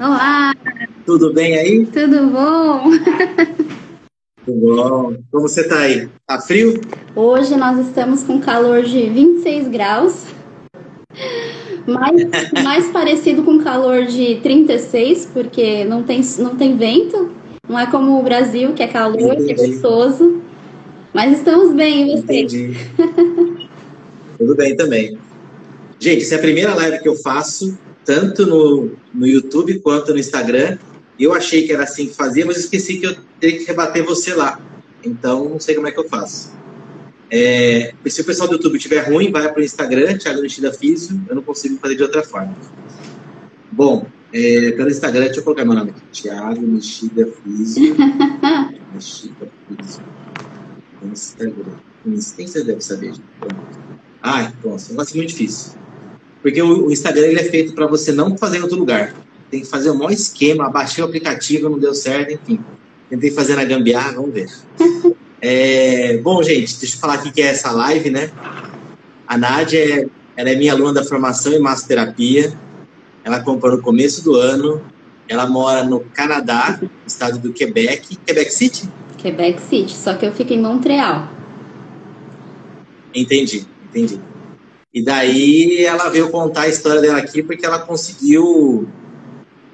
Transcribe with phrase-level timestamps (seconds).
[0.00, 0.54] Olá!
[1.04, 1.84] Tudo bem aí?
[1.84, 2.84] Tudo bom?
[4.46, 5.16] Tudo bom.
[5.30, 6.08] Como você tá aí?
[6.26, 6.80] Tá frio?
[7.14, 10.24] Hoje nós estamos com calor de 26 graus.
[11.86, 12.16] Mais,
[12.64, 17.32] mais parecido com calor de 36, porque não tem, não tem vento.
[17.68, 20.40] Não é como o Brasil, que é calor, que é gostoso.
[21.12, 22.40] Mas estamos bem, e você?
[22.40, 22.74] Entendi.
[24.38, 25.18] Tudo bem também.
[25.98, 27.78] Gente, essa é a primeira live que eu faço,
[28.10, 30.78] tanto no, no YouTube quanto no Instagram.
[31.16, 34.34] Eu achei que era assim que fazia, mas esqueci que eu teria que rebater você
[34.34, 34.60] lá.
[35.04, 36.50] Então, não sei como é que eu faço.
[37.30, 41.22] É, se o pessoal do YouTube estiver ruim, vai para o Instagram, Thiago Nishida Físio.
[41.28, 42.56] Eu não consigo fazer de outra forma.
[43.70, 46.02] Bom, é, pelo Instagram, deixa eu colocar meu nome aqui.
[46.10, 47.94] Thiago Nishida Físio.
[48.92, 50.02] Nishida Físio.
[51.04, 51.76] Instagram.
[52.36, 53.22] Quem você deve saber, gente.
[54.20, 54.82] Ai, pronto.
[54.82, 55.78] É um negócio muito difícil.
[56.42, 59.14] Porque o, o Instagram ele é feito para você não fazer em outro lugar.
[59.50, 60.70] Tem que fazer um maior esquema.
[60.70, 62.60] Baixei o aplicativo, não deu certo, enfim.
[63.08, 64.48] Tentei fazer na gambiarra, vamos ver.
[65.42, 68.30] É, bom, gente, deixa eu falar aqui que é essa live, né?
[69.26, 70.06] A Nádia é,
[70.36, 72.52] ela é minha aluna da formação em massoterapia.
[73.24, 74.82] Ela comprou no começo do ano.
[75.26, 78.16] Ela mora no Canadá, estado do Quebec.
[78.16, 78.86] Quebec City?
[79.16, 81.28] Quebec City, só que eu fico em Montreal.
[83.14, 84.20] Entendi, entendi.
[84.92, 88.88] E daí ela veio contar a história dela aqui porque ela conseguiu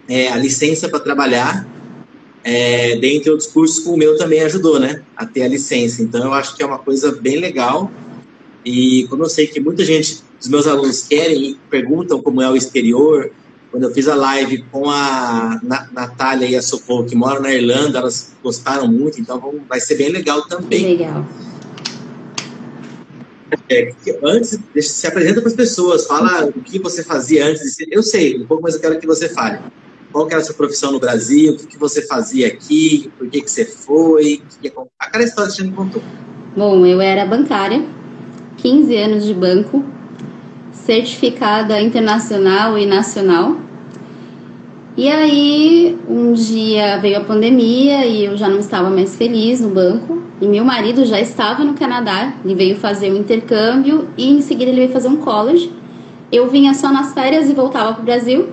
[0.08, 1.66] é, a licença para trabalhar
[2.48, 6.00] é, dentre outros cursos, o meu também ajudou, né, a ter a licença.
[6.00, 7.90] Então, eu acho que é uma coisa bem legal.
[8.64, 12.48] E como eu sei que muita gente dos meus alunos querem e perguntam como é
[12.48, 13.32] o exterior,
[13.72, 15.60] quando eu fiz a live com a
[15.92, 20.10] Natália e a Socorro, que moram na Irlanda, elas gostaram muito, então vai ser bem
[20.10, 20.96] legal também.
[20.96, 21.26] Legal.
[23.68, 23.92] É,
[24.24, 27.76] antes, se apresenta para as pessoas, fala o que você fazia antes.
[27.90, 29.58] Eu sei, um pouco, mas eu quero que você fale
[30.12, 33.42] qual era a sua profissão no Brasil, o que, que você fazia aqui, por que,
[33.42, 34.76] que você foi, que que...
[34.98, 36.02] aquela história que você me contou.
[36.56, 37.84] Bom, eu era bancária,
[38.56, 39.84] 15 anos de banco,
[40.72, 43.60] certificada internacional e nacional.
[44.96, 49.68] E aí, um dia veio a pandemia e eu já não estava mais feliz no
[49.68, 50.22] banco.
[50.40, 54.70] E meu marido já estava no Canadá, ele veio fazer um intercâmbio e em seguida
[54.70, 55.72] ele veio fazer um college.
[56.30, 58.50] Eu vinha só nas férias e voltava para o Brasil.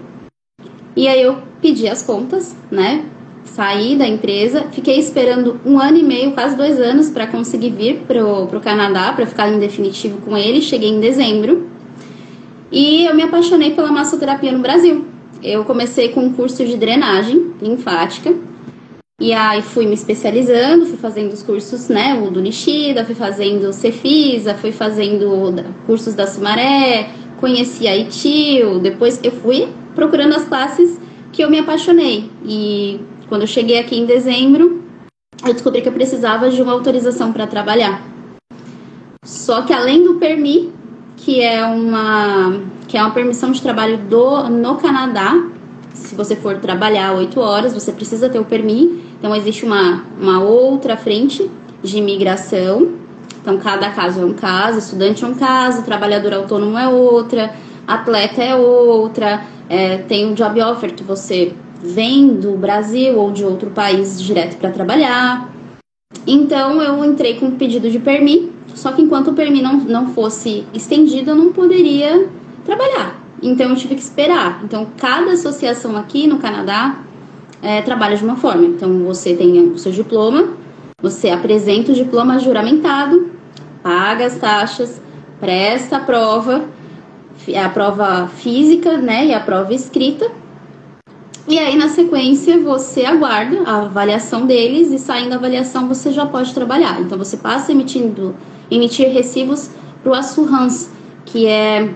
[0.95, 3.05] E aí eu pedi as contas, né?
[3.43, 8.03] Saí da empresa, fiquei esperando um ano e meio, quase dois anos, para conseguir vir
[8.07, 10.61] pro, pro Canadá, para ficar em definitivo com ele.
[10.61, 11.67] Cheguei em dezembro
[12.71, 15.05] e eu me apaixonei pela massoterapia no Brasil.
[15.43, 18.33] Eu comecei com um curso de drenagem linfática
[19.23, 23.71] e aí fui me especializando, fui fazendo os cursos, né, o do Nishida, fui fazendo
[23.71, 30.99] Cefisa, fui fazendo cursos da Sumaré, conheci a ITIL, depois eu fui procurando as classes
[31.31, 32.29] que eu me apaixonei.
[32.43, 34.83] E quando eu cheguei aqui em dezembro,
[35.47, 38.05] eu descobri que eu precisava de uma autorização para trabalhar.
[39.23, 40.73] Só que além do PERMI,
[41.15, 42.59] que é uma
[42.89, 45.33] que é uma permissão de trabalho do no Canadá,
[45.93, 49.12] se você for trabalhar oito horas, você precisa ter o PERMI.
[49.23, 51.49] Então existe uma, uma outra frente
[51.81, 52.95] de imigração.
[53.41, 57.55] Então cada caso é um caso, estudante é um caso, trabalhador autônomo é outra,
[57.87, 63.45] atleta é outra, é, tem um job offer que você vem do Brasil ou de
[63.45, 65.49] outro país direto para trabalhar.
[66.27, 70.07] Então eu entrei com um pedido de permi, só que enquanto o permi não, não
[70.09, 72.27] fosse estendido, eu não poderia
[72.65, 73.21] trabalhar.
[73.41, 74.59] Então eu tive que esperar.
[74.65, 76.99] Então cada associação aqui no Canadá
[77.63, 78.65] é, trabalha de uma forma.
[78.65, 80.49] Então você tem o seu diploma,
[81.01, 83.31] você apresenta o diploma juramentado,
[83.81, 85.01] paga as taxas,
[85.39, 86.65] presta a prova
[87.61, 90.31] a prova física, né, e a prova escrita.
[91.45, 96.25] E aí, na sequência, você aguarda a avaliação deles e saindo a avaliação você já
[96.25, 97.01] pode trabalhar.
[97.01, 98.33] Então, você passa emitindo,
[98.71, 99.69] emitir recibos
[100.01, 100.89] para o Assurance,
[101.25, 101.93] que é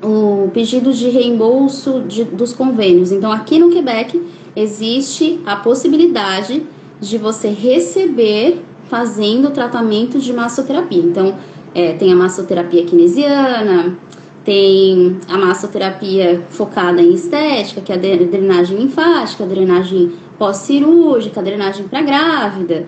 [0.00, 3.10] o pedido de reembolso de, dos convênios.
[3.10, 4.22] Então, aqui no Quebec,
[4.54, 6.66] existe a possibilidade
[7.00, 11.02] de você receber fazendo tratamento de massoterapia.
[11.02, 11.36] Então,
[11.74, 13.98] é, tem a massoterapia kinesiana,
[14.44, 21.42] tem a massoterapia focada em estética, que é a drenagem linfática, a drenagem pós-cirúrgica, a
[21.42, 22.86] drenagem para grávida.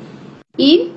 [0.58, 0.92] E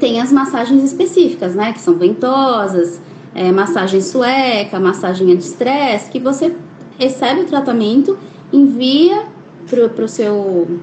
[0.00, 1.72] tem as massagens específicas, né?
[1.72, 3.00] Que são ventosas,
[3.34, 6.54] é, massagem sueca, massagem anti-estresse, que você
[6.98, 8.18] recebe o tratamento,
[8.52, 9.26] envia
[9.68, 10.80] para o seu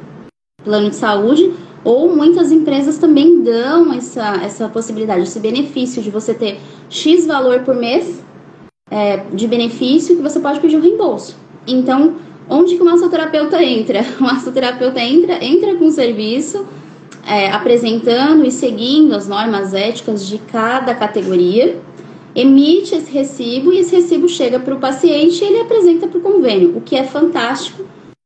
[0.63, 1.53] plano de saúde,
[1.83, 6.59] ou muitas empresas também dão essa, essa possibilidade, esse benefício de você ter
[6.89, 8.23] X valor por mês
[8.89, 11.35] é, de benefício que você pode pedir o reembolso.
[11.67, 12.15] Então,
[12.49, 14.05] Onde que o massoterapeuta entra?
[14.19, 16.65] O massoterapeuta entra, entra com o serviço,
[17.27, 21.79] é, apresentando e seguindo as normas éticas de cada categoria,
[22.35, 26.21] emite esse recibo e esse recibo chega para o paciente e ele apresenta para o
[26.21, 27.83] convênio, o que é fantástico,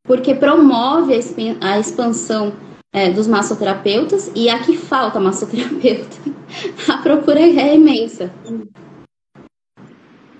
[0.10, 1.14] porque promove
[1.62, 2.52] a expansão
[2.92, 6.18] é, dos massoterapeutas e aqui falta massoterapeuta.
[6.90, 8.34] a procura é imensa.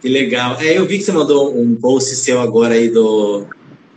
[0.02, 0.60] Que legal.
[0.60, 3.46] É, eu vi que você mandou um post seu agora aí do.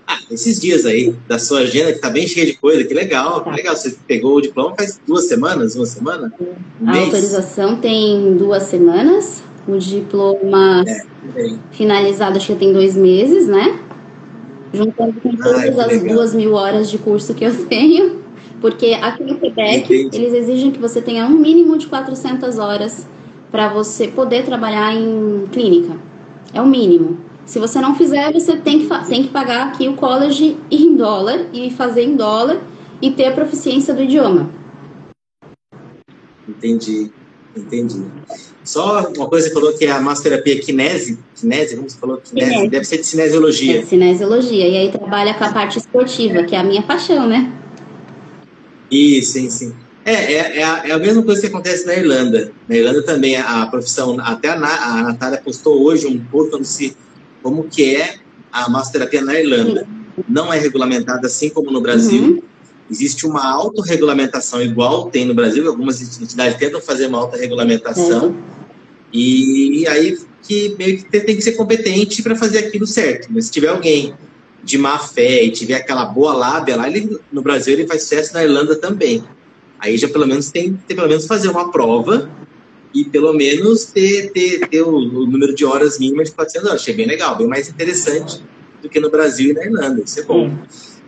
[0.07, 2.85] Ah, esses dias aí, da sua agenda, que tá bem cheia de coisa.
[2.85, 3.51] Que legal, tá.
[3.51, 3.75] que legal.
[3.75, 6.31] Você pegou o diploma faz duas semanas, uma semana?
[6.39, 7.05] Um a mês?
[7.05, 9.43] autorização tem duas semanas.
[9.67, 13.81] O diploma é, finalizado acho que tem dois meses, né?
[14.73, 18.23] Juntando com todas Ai, as duas mil horas de curso que eu tenho.
[18.61, 20.17] Porque aqui no Quebec, Entendi.
[20.17, 23.07] eles exigem que você tenha um mínimo de 400 horas
[23.51, 25.97] para você poder trabalhar em clínica.
[26.55, 27.19] É o mínimo.
[27.45, 31.47] Se você não fizer, você tem que, tem que pagar aqui o college em dólar
[31.53, 32.61] e fazer em dólar
[33.01, 34.49] e ter a proficiência do idioma.
[36.49, 37.11] Entendi,
[37.57, 38.05] entendi.
[38.65, 42.19] Só uma coisa que você falou que é a massoterapia kinese, kinese, como você falou,
[42.19, 42.69] kinese, kinese.
[42.69, 43.81] deve ser de cinesiologia.
[43.81, 47.53] É, cinesiologia, e aí trabalha com a parte esportiva, que é a minha paixão, né?
[48.91, 49.75] Isso, sim, sim.
[50.05, 52.53] É, é, é, a, é, a, mesma coisa que acontece na Irlanda.
[52.69, 56.97] Na Irlanda também a, profissão, até a, a Natália postou hoje um pouco falando se,
[57.43, 58.17] como que é
[58.51, 59.87] a massoterapia na Irlanda.
[60.29, 62.23] Não é regulamentada assim como no Brasil.
[62.23, 62.43] Uhum.
[62.91, 68.27] Existe uma autorregulamentação igual tem no Brasil, algumas entidades tentam fazer uma autorregulamentação.
[68.27, 68.43] Uhum.
[69.13, 73.29] E, e aí que meio que tem que ser competente para fazer aquilo certo.
[73.31, 74.15] Mas se tiver alguém
[74.63, 78.35] de má fé e tiver aquela boa lábia lá, ele, no Brasil ele faz sucesso,
[78.35, 79.25] na Irlanda também.
[79.79, 82.31] Aí já pelo menos tem, que pelo menos fazer uma prova
[82.95, 86.83] e pelo menos ter, ter, ter o, o, número de horas mínimas de 400 horas.
[86.83, 88.43] Achei bem legal, bem mais interessante
[88.81, 90.03] do que no Brasil e na Irlanda.
[90.05, 90.47] Isso é bom.
[90.47, 90.59] Hum.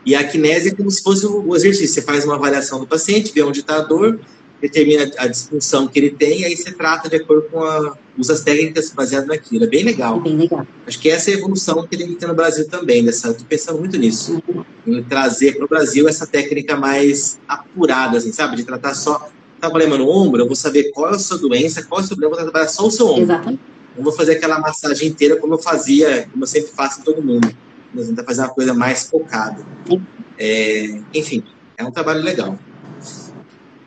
[0.05, 1.95] E a kinese é como se fosse o exercício.
[1.95, 4.21] Você faz uma avaliação do paciente, vê onde está a dor,
[4.61, 8.33] determina a disfunção que ele tem, e aí você trata de acordo com a, usa
[8.33, 9.65] as técnicas baseadas naquilo.
[9.65, 10.21] É bem legal.
[10.21, 10.67] Bem legal.
[10.87, 13.07] Acho que essa é a evolução que tem que ter no Brasil também.
[13.07, 14.43] Estou pensando muito nisso.
[14.49, 14.65] Uhum.
[14.87, 18.57] Em trazer para o Brasil essa técnica mais apurada, assim, sabe?
[18.57, 19.29] De tratar só.
[19.61, 22.07] Tá problema no ombro, eu vou saber qual é a sua doença, qual é o
[22.07, 23.23] seu problema, vou trabalhar só o seu ombro.
[23.23, 23.61] Exatamente.
[23.97, 27.23] Não vou fazer aquela massagem inteira como eu fazia, como eu sempre faço em todo
[27.23, 27.49] mundo.
[27.95, 29.65] Nós vamos fazer uma coisa mais focada.
[30.39, 31.45] É, enfim,
[31.77, 32.59] é um trabalho legal.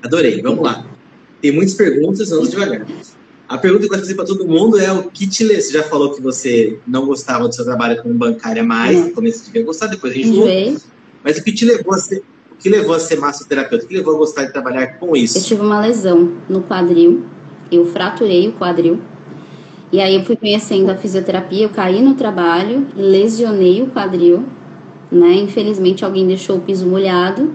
[0.04, 0.86] Adorei, vamos lá.
[1.42, 2.86] Tem muitas perguntas, vamos devagar.
[3.48, 5.62] A pergunta que eu vou fazer para todo mundo é o que te levou?
[5.62, 9.46] Você já falou que você não gostava do seu trabalho como bancária mais, no começo
[9.46, 10.78] devia gostar, depois a gente falou.
[11.24, 13.86] Mas o que te levou a ser, o que levou a ser massoterapeuta?
[13.86, 15.38] O que levou a gostar de trabalhar com isso?
[15.38, 17.26] Eu tive uma lesão no quadril,
[17.72, 19.02] eu fraturei o quadril.
[19.92, 24.44] E aí eu fui conhecendo a fisioterapia, eu caí no trabalho, lesionei o quadril,
[25.10, 25.36] né?
[25.36, 27.54] Infelizmente alguém deixou o piso molhado.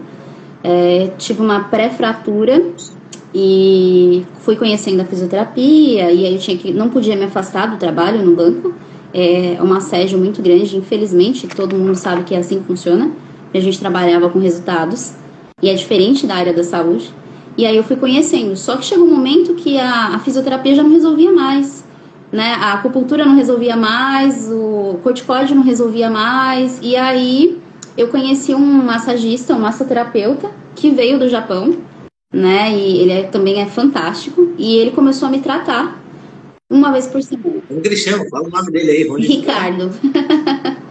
[0.64, 2.62] É, tive uma pré-fratura
[3.34, 7.78] e fui conhecendo a fisioterapia e aí eu tinha que não podia me afastar do
[7.78, 8.74] trabalho no banco
[9.14, 13.10] é um assédio muito grande infelizmente todo mundo sabe que é assim que funciona
[13.54, 15.14] a gente trabalhava com resultados
[15.62, 17.10] e é diferente da área da saúde
[17.56, 20.82] e aí eu fui conhecendo só que chegou um momento que a, a fisioterapia já
[20.82, 21.84] não resolvia mais
[22.32, 27.60] né a acupuntura não resolvia mais o corticóide não resolvia mais e aí
[27.96, 31.76] eu conheci um massagista um massoterapeuta que veio do Japão
[32.32, 32.72] né?
[32.72, 34.54] E ele é, também é fantástico.
[34.56, 36.00] E ele começou a me tratar
[36.70, 37.60] uma vez por semana.
[37.68, 38.24] Como ele chama?
[38.30, 39.10] Fala o nome dele aí.
[39.10, 39.90] Onde Ricardo.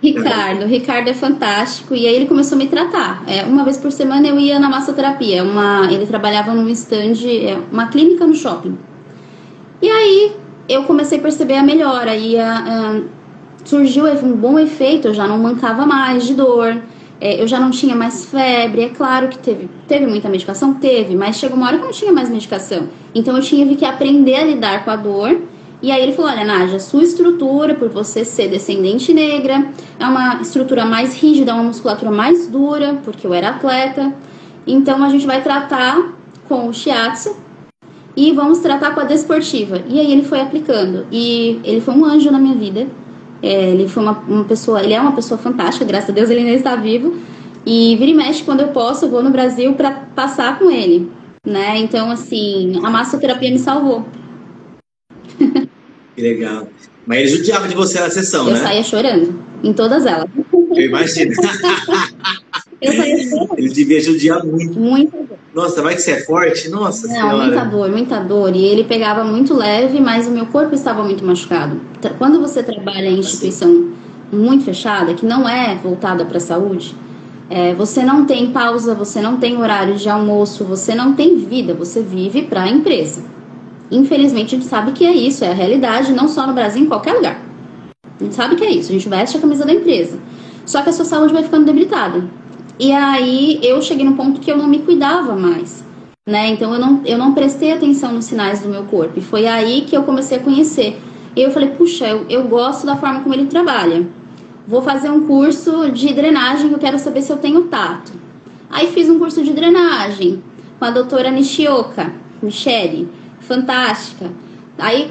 [0.00, 3.24] Ricardo, Ricardo é fantástico e aí ele começou a me tratar.
[3.26, 5.42] É, uma vez por semana eu ia na massoterapia.
[5.42, 8.78] Uma, ele trabalhava num stand, é, uma clínica no shopping.
[9.82, 10.36] E aí
[10.68, 13.00] eu comecei a perceber a melhora e a, a,
[13.64, 15.08] surgiu um bom efeito.
[15.08, 16.82] Eu já não mancava mais de dor.
[17.20, 21.16] É, eu já não tinha mais febre, é claro que teve, teve muita medicação, teve,
[21.16, 22.90] mas chegou uma hora que eu não tinha mais medicação.
[23.12, 25.40] Então eu tinha que aprender a lidar com a dor.
[25.82, 29.66] E aí ele falou: olha, Nádia, sua estrutura, por você ser descendente negra,
[29.98, 34.12] é uma estrutura mais rígida, uma musculatura mais dura, porque eu era atleta.
[34.64, 36.12] Então a gente vai tratar
[36.48, 37.47] com o shiatsu
[38.20, 39.82] e vamos tratar com a desportiva.
[39.88, 41.06] E aí ele foi aplicando.
[41.12, 42.86] E ele foi um anjo na minha vida
[43.42, 46.40] é, ele foi uma, uma pessoa, ele é uma pessoa fantástica, graças a Deus ele
[46.40, 47.16] ainda está vivo.
[47.64, 51.10] E vira e mexe quando eu posso, eu vou no Brasil para passar com ele,
[51.46, 51.76] né?
[51.78, 54.06] Então, assim, a massoterapia me salvou.
[56.16, 56.68] Que legal.
[57.06, 58.58] Mas ele judiava de você na sessão, eu né?
[58.58, 60.28] Eu saía chorando, em todas elas.
[60.52, 61.32] Eu imagino.
[62.80, 63.48] eu.
[63.56, 64.78] Ele devia judiar muito.
[64.78, 65.16] Muito.
[65.54, 66.68] Nossa, vai que você é forte?
[66.68, 67.36] Nossa Não, senhora.
[67.36, 68.54] muita dor, muita dor.
[68.54, 71.80] E ele pegava muito leve, mas o meu corpo estava muito machucado.
[72.18, 73.92] Quando você trabalha em instituição
[74.30, 76.94] muito fechada, que não é voltada para a saúde,
[77.50, 81.74] é, você não tem pausa, você não tem horário de almoço, você não tem vida,
[81.74, 83.24] você vive para a empresa.
[83.90, 86.86] Infelizmente, a gente sabe que é isso, é a realidade, não só no Brasil, em
[86.86, 87.40] qualquer lugar.
[88.20, 90.18] A gente sabe que é isso, a gente veste a camisa da empresa.
[90.66, 92.28] Só que a sua saúde vai ficando debilitada.
[92.78, 95.84] E aí eu cheguei no ponto que eu não me cuidava mais.
[96.26, 96.48] Né?
[96.50, 99.18] Então eu não, eu não prestei atenção nos sinais do meu corpo.
[99.18, 101.00] E foi aí que eu comecei a conhecer.
[101.34, 104.06] E eu falei, puxa, eu, eu gosto da forma como ele trabalha.
[104.66, 108.12] Vou fazer um curso de drenagem eu quero saber se eu tenho tato.
[108.70, 110.42] Aí fiz um curso de drenagem
[110.78, 113.08] com a doutora Nishioka, Michele,
[113.40, 114.30] fantástica.
[114.78, 115.10] Aí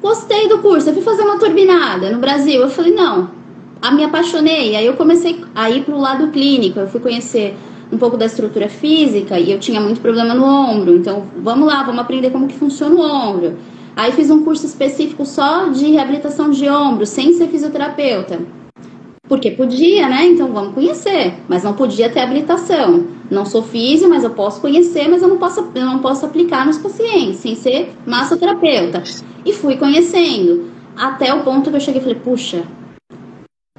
[0.00, 2.60] gostei do curso, eu fui fazer uma turbinada no Brasil.
[2.60, 3.30] Eu falei, não,
[3.80, 4.76] a me apaixonei.
[4.76, 7.56] Aí eu comecei a ir para o lado clínico, eu fui conhecer
[7.90, 10.96] um pouco da estrutura física e eu tinha muito problema no ombro.
[10.96, 13.56] Então, vamos lá, vamos aprender como que funciona o ombro.
[13.96, 18.38] Aí fiz um curso específico só de reabilitação de ombro, sem ser fisioterapeuta.
[19.28, 20.26] Porque podia, né?
[20.26, 23.06] Então vamos conhecer, mas não podia ter habilitação.
[23.30, 26.64] Não sou físico, mas eu posso conhecer, mas eu não posso, eu não posso aplicar
[26.64, 29.02] nos pacientes, sem ser massoterapeuta.
[29.44, 32.62] E fui conhecendo, até o ponto que eu cheguei e falei, puxa,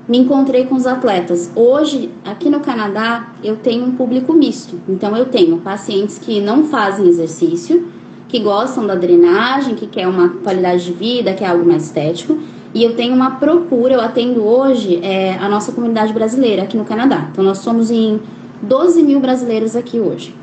[0.09, 1.51] me encontrei com os atletas.
[1.55, 4.81] Hoje, aqui no Canadá, eu tenho um público misto.
[4.89, 7.87] Então, eu tenho pacientes que não fazem exercício,
[8.27, 12.39] que gostam da drenagem, que quer uma qualidade de vida, que é algo mais estético.
[12.73, 16.85] E eu tenho uma procura, eu atendo hoje é, a nossa comunidade brasileira aqui no
[16.85, 17.27] Canadá.
[17.31, 18.19] Então, nós somos em
[18.63, 20.33] 12 mil brasileiros aqui hoje.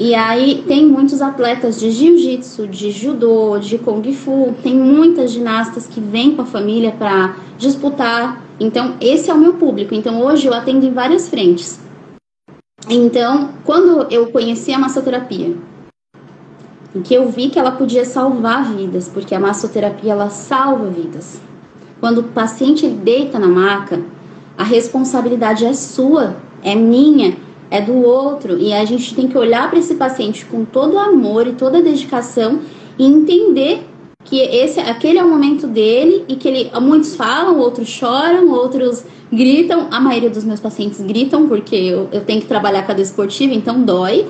[0.00, 5.88] E aí tem muitos atletas de jiu-jitsu, de judô, de kung fu, tem muitas ginastas
[5.88, 8.40] que vêm com a família para disputar.
[8.60, 9.92] Então, esse é o meu público.
[9.92, 11.80] Então, hoje eu atendo em várias frentes.
[12.88, 15.56] Então, quando eu conheci a massoterapia,
[16.94, 21.40] em que eu vi que ela podia salvar vidas, porque a massoterapia ela salva vidas.
[21.98, 24.00] Quando o paciente deita na maca,
[24.56, 28.58] a responsabilidade é sua, é minha é do outro.
[28.58, 31.78] E a gente tem que olhar para esse paciente com todo o amor e toda
[31.78, 32.60] a dedicação
[32.98, 33.86] e entender
[34.24, 39.04] que esse, aquele é o momento dele e que ele, muitos falam, outros choram, outros
[39.32, 39.88] gritam.
[39.90, 43.54] A maioria dos meus pacientes gritam porque eu, eu tenho que trabalhar com a desportiva,
[43.54, 44.26] então dói.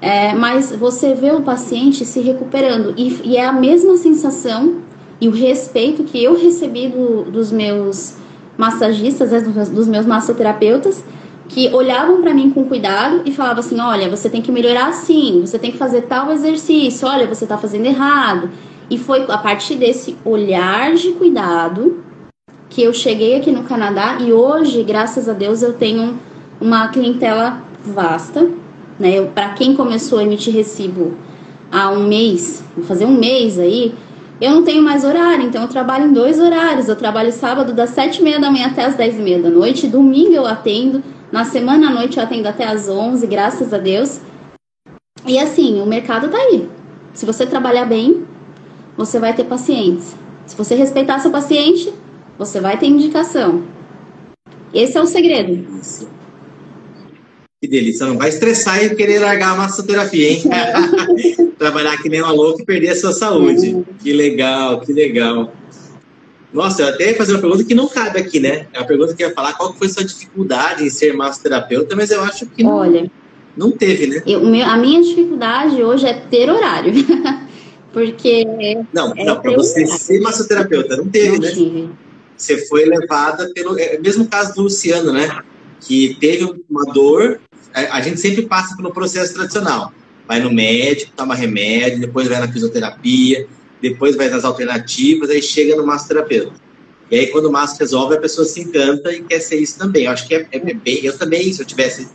[0.00, 4.82] É, mas você vê o paciente se recuperando e, e, é a mesma sensação
[5.18, 8.14] e o respeito que eu recebi do, dos meus
[8.56, 11.02] massagistas, né, dos, dos meus massoterapeutas,
[11.48, 15.40] que olhavam para mim com cuidado e falavam assim: olha, você tem que melhorar assim,
[15.40, 18.50] você tem que fazer tal exercício, olha, você está fazendo errado.
[18.90, 22.04] E foi a partir desse olhar de cuidado
[22.68, 26.18] que eu cheguei aqui no Canadá e hoje, graças a Deus, eu tenho
[26.60, 28.50] uma clientela vasta.
[28.98, 29.22] Né?
[29.22, 31.14] Para quem começou a emitir recibo
[31.72, 33.94] há um mês, vou fazer um mês aí,
[34.40, 36.88] eu não tenho mais horário, então eu trabalho em dois horários.
[36.88, 39.48] Eu trabalho sábado das sete e meia da manhã até as dez e meia da
[39.48, 41.02] noite, domingo eu atendo
[41.32, 44.20] na semana à noite eu atendo até às 11, graças a Deus.
[45.26, 46.68] E assim, o mercado tá aí.
[47.12, 48.26] Se você trabalhar bem,
[48.96, 50.14] você vai ter pacientes.
[50.46, 51.92] Se você respeitar seu paciente,
[52.38, 53.64] você vai ter indicação.
[54.72, 55.66] Esse é o segredo.
[57.62, 58.06] Que delícia.
[58.06, 60.42] Não vai estressar e querer largar a massoterapia, hein?
[61.58, 63.74] Trabalhar que nem uma louca e perder a sua saúde.
[63.74, 63.84] Uhum.
[64.02, 65.52] Que legal, que legal.
[66.54, 68.68] Nossa, eu até ia fazer uma pergunta que não cabe aqui, né?
[68.72, 72.12] É uma pergunta que ia falar qual foi a sua dificuldade em ser massoterapeuta, mas
[72.12, 73.10] eu acho que não, Olha,
[73.56, 74.22] não teve, né?
[74.24, 76.92] Eu, meu, a minha dificuldade hoje é ter horário.
[77.92, 78.44] Porque.
[78.92, 81.50] Não, é não, para você ser massoterapeuta, não teve, não né?
[81.50, 81.90] Tive.
[82.36, 83.76] Você foi levada pelo.
[83.76, 85.42] É, mesmo caso do Luciano, né?
[85.80, 87.40] Que teve uma dor.
[87.74, 89.92] A, a gente sempre passa pelo processo tradicional.
[90.26, 93.46] Vai no médico, toma remédio, depois vai na fisioterapia
[93.90, 96.54] depois vai nas alternativas, aí chega no massoterapeuta.
[97.10, 100.06] E aí, quando o masso resolve, a pessoa se encanta e quer ser isso também.
[100.06, 101.04] Eu acho que é, é bem.
[101.04, 102.08] Eu também, se eu tivesse.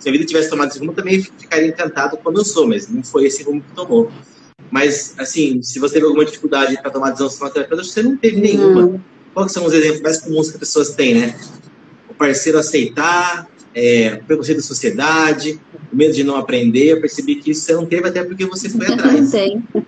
[0.00, 2.88] Se a vida tivesse tomado esse rumo, eu também ficaria encantado como eu sou, mas
[2.88, 4.10] não foi esse rumo que tomou.
[4.68, 8.40] Mas, assim, se você teve alguma dificuldade para tomar decisão como terapeuta, você não teve
[8.40, 8.82] nenhuma.
[8.82, 9.00] Uhum.
[9.32, 11.40] Quais são os exemplos mais comuns que as pessoas têm, né?
[12.08, 15.58] O parceiro aceitar, é, preconceito da sociedade,
[15.92, 18.68] o medo de não aprender, eu percebi que isso você não teve até porque você
[18.68, 19.32] foi atrás.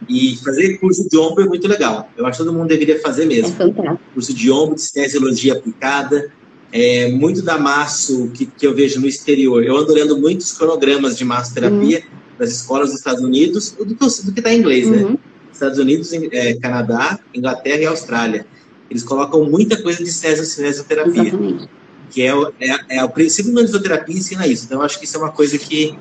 [0.08, 2.10] E fazer curso de ombro é muito legal.
[2.16, 3.54] Eu acho que todo mundo deveria fazer mesmo.
[3.60, 6.30] É curso de ombro, de cinesiologia aplicada,
[6.72, 9.62] é, muito da masso que, que eu vejo no exterior.
[9.62, 12.38] Eu ando muitos cronogramas de massoterapia uhum.
[12.38, 14.98] das escolas dos Estados Unidos, do que está em inglês, né?
[14.98, 15.10] uhum.
[15.10, 15.18] né?
[15.52, 18.44] Estados Unidos, é, Canadá, Inglaterra e Austrália.
[18.90, 21.22] Eles colocam muita coisa de cinesioterapia.
[21.22, 24.64] Exatamente que é, é, é o princípio da fisioterapia ensina isso.
[24.66, 25.98] Então, eu acho que isso é uma coisa que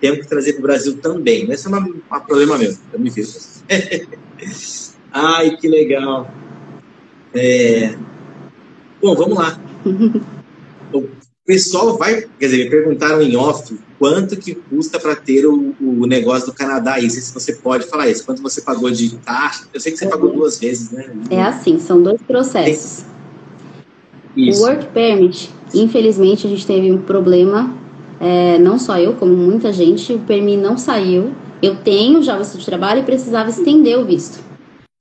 [0.00, 1.46] temos que trazer para o Brasil também.
[1.46, 3.64] Mas isso é um problema meu, eu me fiz.
[5.12, 6.32] Ai, que legal.
[7.34, 7.94] É...
[9.00, 9.60] Bom, vamos lá.
[10.92, 11.08] o
[11.44, 16.06] pessoal vai, quer dizer, me perguntaram em off quanto que custa para ter o, o,
[16.06, 19.80] negócio do Canadá aí, se você pode falar isso, quanto você pagou de taxa, eu
[19.80, 21.08] sei que você pagou duas vezes, né?
[21.30, 23.04] É assim, são dois processos.
[24.36, 24.62] Isso.
[24.62, 27.74] O Work Permit, infelizmente a gente teve um problema,
[28.20, 32.38] é, não só eu, como muita gente, o permit não saiu, eu tenho já o
[32.38, 34.40] visto de trabalho e precisava estender o visto.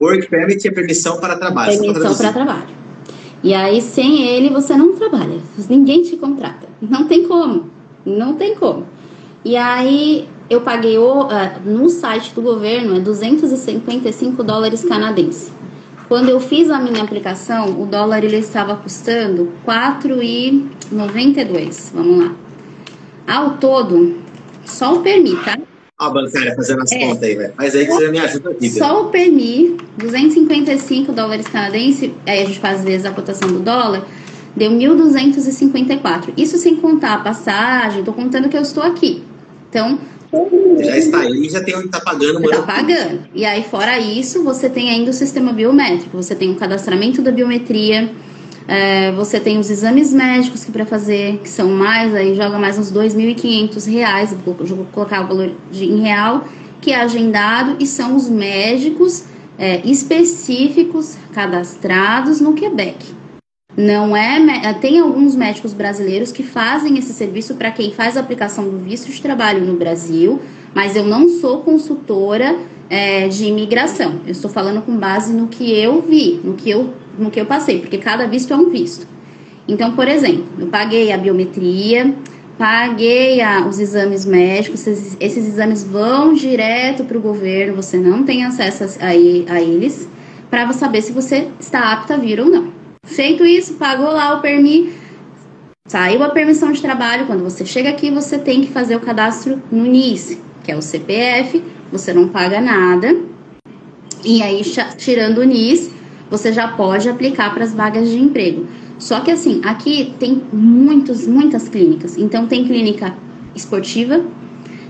[0.01, 1.79] Work Permit é permissão para trabalho.
[1.79, 2.81] Permissão para trabalho.
[3.43, 5.39] E aí, sem ele, você não trabalha.
[5.69, 6.67] Ninguém te contrata.
[6.81, 7.69] Não tem como.
[8.05, 8.87] Não tem como.
[9.45, 11.29] E aí, eu paguei o, uh,
[11.63, 15.51] no site do governo, é 255 dólares canadenses.
[16.11, 21.91] Quando eu fiz a minha aplicação, o dólar ele estava custando 4,92.
[21.93, 22.35] Vamos lá.
[23.25, 24.17] Ao todo,
[24.65, 25.57] só o permit, tá?
[25.97, 26.99] a bancária fazendo as é.
[26.99, 27.53] contas aí, velho.
[27.57, 28.69] Mas aí que você me ajuda aqui.
[28.71, 34.05] Só o PMI, 255 dólares canadenses, aí a gente faz vezes a cotação do dólar,
[34.53, 36.33] deu 1.254.
[36.35, 39.23] Isso sem contar a passagem, tô contando que eu estou aqui.
[39.69, 39.97] Então.
[40.79, 42.43] Já está aí, já tem onde está pagando.
[42.43, 43.21] Está pagando.
[43.35, 46.15] E aí, fora isso, você tem ainda o sistema biométrico.
[46.15, 48.09] Você tem o cadastramento da biometria
[48.67, 52.77] é, você tem os exames médicos que para fazer, que são mais, aí joga mais
[52.77, 56.47] uns R$ 2.500, vou, vou colocar o valor de, em real,
[56.79, 59.25] que é agendado e são os médicos
[59.57, 63.13] é, específicos cadastrados no Quebec.
[63.75, 68.19] Não é, é tem alguns médicos brasileiros que fazem esse serviço para quem faz a
[68.19, 70.41] aplicação do visto de trabalho no Brasil,
[70.73, 72.57] mas eu não sou consultora
[72.89, 74.21] é, de imigração.
[74.25, 77.45] Eu estou falando com base no que eu vi, no que eu no que eu
[77.45, 79.05] passei, porque cada visto é um visto.
[79.67, 82.15] Então, por exemplo, eu paguei a biometria,
[82.57, 88.23] paguei a, os exames médicos, esses, esses exames vão direto para o governo, você não
[88.23, 90.07] tem acesso a, a, a eles,
[90.49, 92.80] para saber se você está apto a vir ou não.
[93.03, 94.93] Feito isso, pagou lá o permi,
[95.87, 97.25] saiu a permissão de trabalho.
[97.25, 100.81] Quando você chega aqui, você tem que fazer o cadastro no NIS, que é o
[100.81, 103.15] CPF, você não paga nada.
[104.23, 104.61] E aí,
[104.97, 105.89] tirando o NIS,
[106.29, 108.67] você já pode aplicar para as vagas de emprego.
[108.99, 112.17] Só que assim, aqui tem muitos, muitas clínicas.
[112.17, 113.17] Então tem clínica
[113.55, 114.23] esportiva,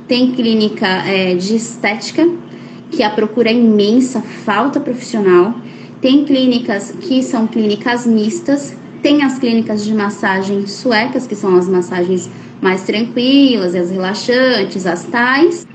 [0.06, 2.30] tem clínica é, de estética,
[2.92, 5.56] que a procura é imensa, falta profissional.
[6.02, 11.68] Tem clínicas que são clínicas mistas, tem as clínicas de massagem suecas, que são as
[11.68, 15.68] massagens mais tranquilas, as relaxantes, as tais.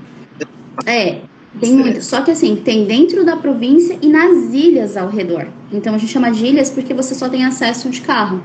[0.85, 1.21] É,
[1.59, 2.01] tem muito.
[2.03, 5.47] Só que assim, tem dentro da província e nas ilhas ao redor.
[5.71, 8.41] Então a gente chama de ilhas porque você só tem acesso de carro,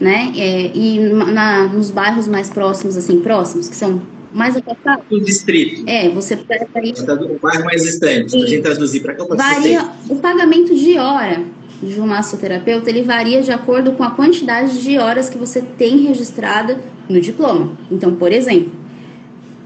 [0.00, 0.32] né?
[0.36, 4.00] É, e na, nos bairros mais próximos, assim, próximos, que são
[4.32, 5.04] mais afastados.
[5.10, 5.84] O distrito.
[5.88, 6.92] É, você prefere.
[7.00, 8.36] O bairro mais distante.
[8.36, 9.24] E a gente traduzir para cá.
[9.30, 11.44] Varia o pagamento de hora
[11.82, 15.98] de um massoterapeuta, ele varia de acordo com a quantidade de horas que você tem
[15.98, 17.72] registrada no diploma.
[17.90, 18.72] Então, por exemplo,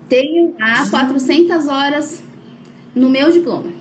[0.09, 2.23] tenho a 400 horas
[2.95, 3.73] no meu diploma.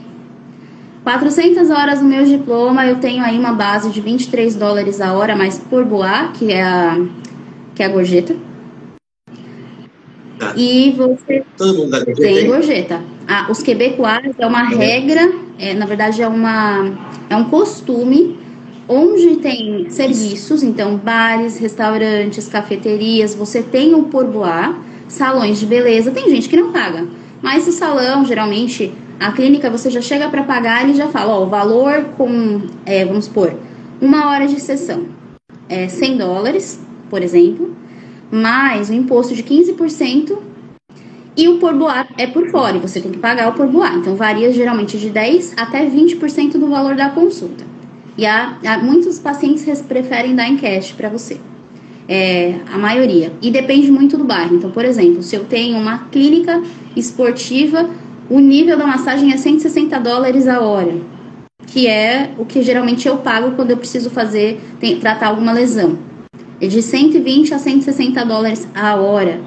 [1.04, 5.36] 400 horas no meu diploma, eu tenho aí uma base de 23 dólares a hora,
[5.36, 7.06] mais por boa, que é a,
[7.76, 8.36] que é a gorjeta.
[10.58, 13.02] E você Todo mundo tem gorjeta.
[13.28, 16.92] Ah, os quebecois é uma regra, é, na verdade é, uma,
[17.30, 18.40] é um costume
[18.88, 26.30] onde tem serviços, então bares, restaurantes, cafeterias, você tem o porboá, salões de beleza, tem
[26.30, 27.08] gente que não paga.
[27.42, 31.44] Mas o salão, geralmente, a clínica você já chega para pagar e já fala, ó,
[31.44, 33.56] o valor com, é, vamos supor,
[34.02, 35.06] uma hora de sessão
[35.70, 37.74] é 100 dólares, por exemplo,
[38.32, 40.38] mais o imposto de 15%
[41.36, 43.96] e o porboar é por fora, e você tem que pagar o porboar.
[43.96, 47.64] Então varia geralmente de 10 até 20% do valor da consulta.
[48.18, 51.40] E há, há, muitos pacientes preferem dar em cash para você.
[52.08, 53.32] É, a maioria.
[53.42, 54.56] E depende muito do bairro.
[54.56, 56.62] Então, por exemplo, se eu tenho uma clínica
[56.96, 57.90] esportiva,
[58.30, 60.94] o nível da massagem é 160 dólares a hora,
[61.68, 66.11] que é o que geralmente eu pago quando eu preciso fazer, tem, tratar alguma lesão.
[66.62, 69.42] É de 120 a 160 dólares a hora.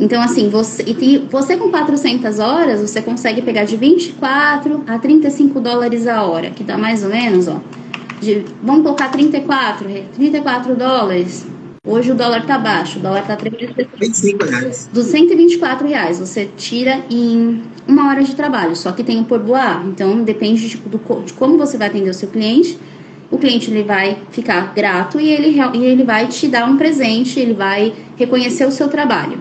[0.00, 5.60] Então, assim, você, e você com 400 horas, você consegue pegar de 24 a 35
[5.60, 7.60] dólares a hora, que dá mais ou menos, ó.
[8.20, 11.46] De, vamos colocar 34, 34 dólares
[11.84, 14.88] Hoje o dólar tá baixo, o dólar tá 25 reais.
[14.92, 19.84] Dos 124 reais você tira em uma hora de trabalho, só que tem o porboar.
[19.84, 22.78] Então depende de, do, de como você vai atender o seu cliente.
[23.32, 27.40] O cliente ele vai ficar grato e ele, e ele vai te dar um presente,
[27.40, 29.40] ele vai reconhecer o seu trabalho.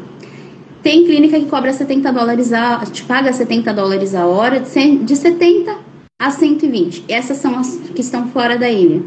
[0.82, 5.78] Tem clínica que cobra 70 dólares a, te paga 70 dólares a hora, de 70
[6.20, 7.06] a 120.
[7.08, 9.04] Essas são as que estão fora da ilha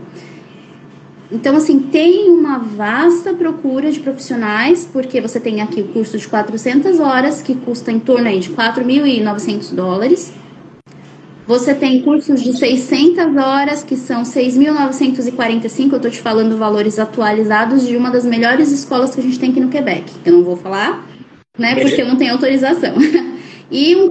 [1.35, 6.29] então, assim, tem uma vasta procura de profissionais, porque você tem aqui o curso de
[6.29, 10.33] 400 horas, que custa em torno aí de 4.900 dólares.
[11.47, 15.93] Você tem cursos de 600 horas, que são 6.945.
[15.93, 19.51] Eu estou te falando valores atualizados de uma das melhores escolas que a gente tem
[19.51, 20.11] aqui no Quebec.
[20.25, 21.07] Eu não vou falar,
[21.59, 22.95] né, porque eu não tenho autorização.
[23.71, 24.11] e um...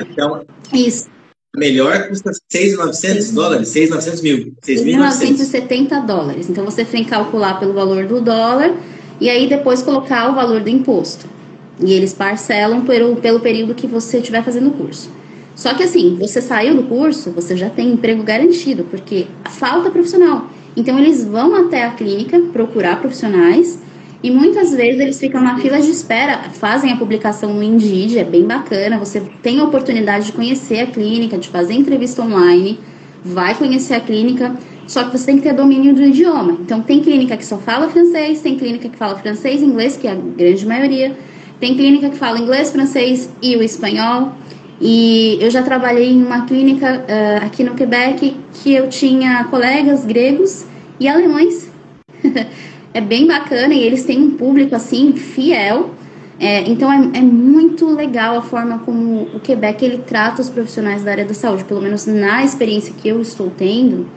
[0.00, 1.12] Então, Isso
[1.56, 4.54] melhor custa 6.900 dólares, 6.900 mil.
[4.64, 6.48] 6.970 dólares.
[6.48, 8.74] Então você tem que calcular pelo valor do dólar
[9.20, 11.26] e aí depois colocar o valor do imposto.
[11.80, 15.10] E eles parcelam pelo, pelo período que você estiver fazendo o curso.
[15.54, 20.48] Só que assim, você saiu do curso, você já tem emprego garantido, porque falta profissional.
[20.76, 23.78] Então eles vão até a clínica procurar profissionais
[24.22, 28.24] e muitas vezes eles ficam na fila de espera, fazem a publicação no Indeed, é
[28.24, 28.98] bem bacana.
[28.98, 32.78] Você tem a oportunidade de conhecer a clínica, de fazer entrevista online,
[33.24, 36.58] vai conhecer a clínica, só que você tem que ter domínio do idioma.
[36.60, 40.06] Então, tem clínica que só fala francês, tem clínica que fala francês e inglês, que
[40.06, 41.16] é a grande maioria.
[41.58, 44.32] Tem clínica que fala inglês, francês e o espanhol.
[44.84, 50.04] E eu já trabalhei em uma clínica uh, aqui no Quebec que eu tinha colegas
[50.04, 50.66] gregos
[50.98, 51.70] e alemães.
[52.92, 55.94] é bem bacana e eles têm um público assim fiel.
[56.40, 61.04] É, então é, é, muito legal a forma como o Quebec ele trata os profissionais
[61.04, 64.08] da área da saúde, pelo menos na experiência que eu estou tendo,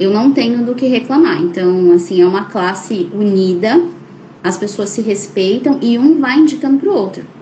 [0.00, 1.42] eu não tenho do que reclamar.
[1.42, 3.82] Então, assim, é uma classe unida,
[4.42, 7.36] as pessoas se respeitam e um vai indicando para o outro.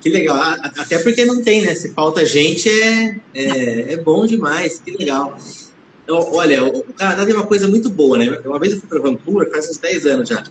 [0.00, 1.74] Que legal, até porque não tem, né?
[1.74, 5.36] Se falta gente é, é, é bom demais, que legal.
[6.04, 8.40] Então, olha, o Canadá tem uma coisa muito boa, né?
[8.44, 10.42] Uma vez eu fui para Vancouver, faz uns 10 anos já.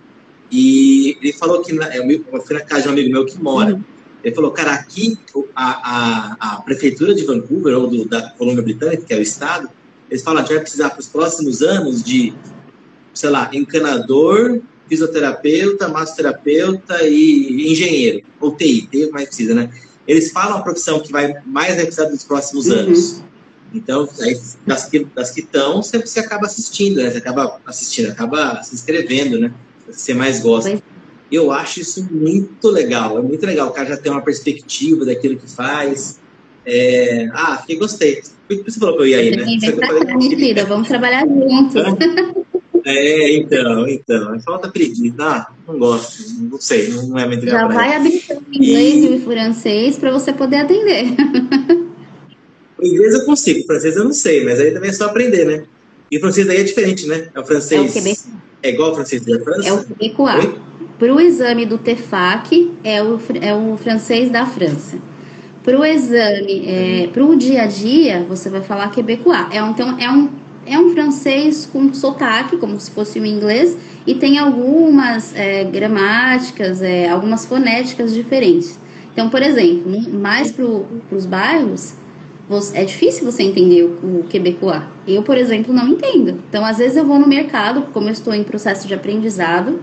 [0.52, 2.06] E ele falou que, na, eu
[2.46, 3.74] fui na casa de um amigo meu que mora.
[3.74, 3.84] Uhum.
[4.24, 5.18] Ele falou, cara, aqui
[5.56, 9.70] a, a, a prefeitura de Vancouver, ou do, da Colômbia Britânica, que é o estado,
[10.10, 12.34] eles falam, a gente vai precisar para os próximos anos de,
[13.14, 19.70] sei lá, encanador, fisioterapeuta, massoterapeuta e engenheiro, ou TI, TI mais precisa, né?
[20.08, 22.80] Eles falam a profissão que vai mais precisar nos próximos uhum.
[22.80, 23.24] anos.
[23.72, 27.12] Então, aí, das que das que estão, você, você acaba assistindo, né?
[27.12, 29.54] Você acaba assistindo, acaba se inscrevendo, né?
[29.88, 30.82] Você mais gosta.
[31.32, 33.68] Eu acho isso muito legal, é muito legal.
[33.68, 36.20] O cara já tem uma perspectiva daquilo que faz.
[36.66, 37.28] É...
[37.34, 38.24] Ah, fiquei gostei.
[38.48, 39.46] Por que você falou que eu ia aí, né?
[40.18, 41.84] Mentira, vamos trabalhar juntos.
[42.90, 44.40] É, então, então.
[44.42, 45.16] Falta preguiça.
[45.20, 49.08] Ah, não gosto, não sei, não é muito Já vai abrir o inglês e...
[49.08, 51.06] e o francês para você poder atender.
[52.82, 55.44] O inglês eu consigo, o francês eu não sei, mas aí também é só aprender,
[55.46, 55.66] né?
[56.10, 57.28] E o francês aí é diferente, né?
[57.36, 57.94] É o francês.
[57.94, 59.68] É, o é igual ao francês da França?
[59.68, 60.50] É o quebecois.
[60.98, 64.98] Para o exame do TEFAC, é o, é o francês da França.
[65.62, 69.46] Para o exame, é, para o dia a dia, você vai falar quebecois.
[69.52, 70.30] É, então, é um,
[70.66, 76.82] é um francês com sotaque, como se fosse o inglês, e tem algumas é, gramáticas,
[76.82, 78.80] é, algumas fonéticas diferentes.
[79.12, 81.96] Então, por exemplo, mais para os bairros,
[82.74, 84.82] é difícil você entender o, o quebecois.
[85.08, 86.42] Eu, por exemplo, não entendo.
[86.50, 89.80] Então, às vezes eu vou no mercado, como eu estou em processo de aprendizado,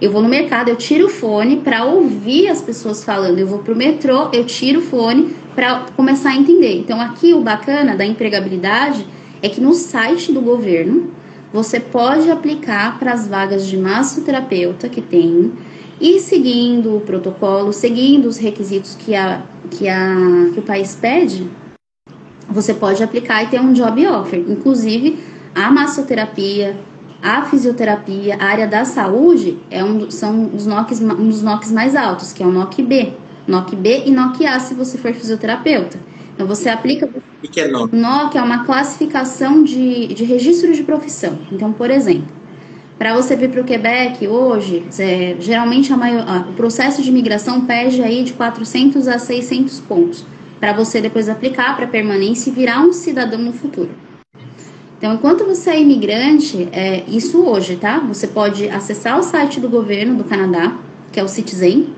[0.00, 3.38] eu vou no mercado, eu tiro o fone para ouvir as pessoas falando.
[3.38, 6.78] Eu vou pro metrô, eu tiro o fone para começar a entender.
[6.78, 9.06] Então, aqui o bacana da empregabilidade
[9.46, 11.10] é que no site do governo
[11.52, 15.52] você pode aplicar para as vagas de massoterapeuta que tem
[16.00, 21.48] e seguindo o protocolo, seguindo os requisitos que, a, que, a, que o país pede,
[22.48, 24.44] você pode aplicar e ter um job offer.
[24.46, 25.18] Inclusive,
[25.54, 26.76] a massoterapia,
[27.22, 31.96] a fisioterapia, a área da saúde é um, são os NOCs, um dos NOCs mais
[31.96, 33.12] altos, que é o NOC B.
[33.46, 35.98] NOC B e NOC A se você for fisioterapeuta.
[36.36, 37.08] Então você aplica.
[37.42, 37.96] O que é NOC?
[37.96, 41.38] NOC é uma classificação de, de registro de profissão.
[41.50, 42.36] Então, por exemplo,
[42.98, 48.02] para você vir para o Quebec hoje, é, geralmente maior, o processo de imigração pede
[48.02, 50.24] aí de 400 a 600 pontos
[50.60, 53.90] para você depois aplicar para permanência e virar um cidadão no futuro.
[54.98, 57.98] Então, enquanto você é imigrante, é, isso hoje, tá?
[58.00, 60.78] Você pode acessar o site do governo do Canadá,
[61.12, 61.94] que é o Citizen,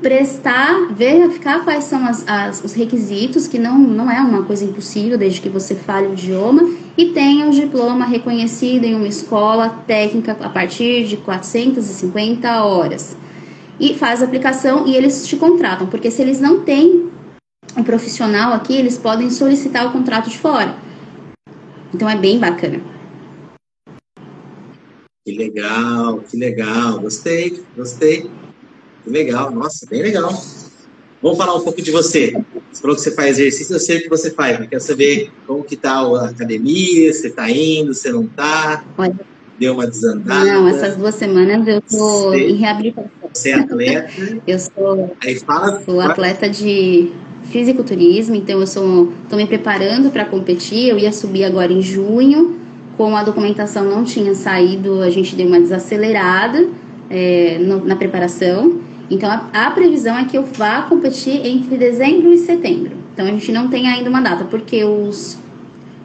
[0.00, 5.18] prestar, verificar quais são as, as, os requisitos, que não, não é uma coisa impossível,
[5.18, 6.62] desde que você fale o idioma,
[6.96, 13.16] e tenha o diploma reconhecido em uma escola técnica a partir de 450 horas.
[13.78, 17.10] E faz a aplicação e eles te contratam, porque se eles não têm
[17.76, 20.76] um profissional aqui, eles podem solicitar o contrato de fora.
[21.94, 22.80] Então é bem bacana.
[25.24, 27.00] Que legal, que legal.
[27.00, 28.30] Gostei, gostei.
[29.06, 30.30] Legal, nossa, bem legal.
[31.22, 32.32] Vamos falar um pouco de você.
[32.72, 35.30] Você falou que você faz exercício, eu sei o que você faz, eu quero saber
[35.46, 39.14] como que tá a academia, você tá indo, você não tá, Olha,
[39.58, 40.44] deu uma desandada.
[40.44, 42.50] não, essas duas semanas eu tô Sei.
[42.50, 43.10] em reabilitação.
[43.34, 44.10] Você é atleta,
[44.46, 47.12] Eu sou, aí fala, sou atleta de
[47.50, 50.88] fisiculturismo, então eu sou tô me preparando para competir.
[50.88, 52.58] Eu ia subir agora em junho,
[52.96, 56.66] como a documentação não tinha saído, a gente deu uma desacelerada
[57.10, 58.80] é, no- na preparação.
[59.10, 62.92] Então a, a previsão é que eu vá competir entre dezembro e setembro.
[63.12, 65.36] Então a gente não tem ainda uma data, porque os,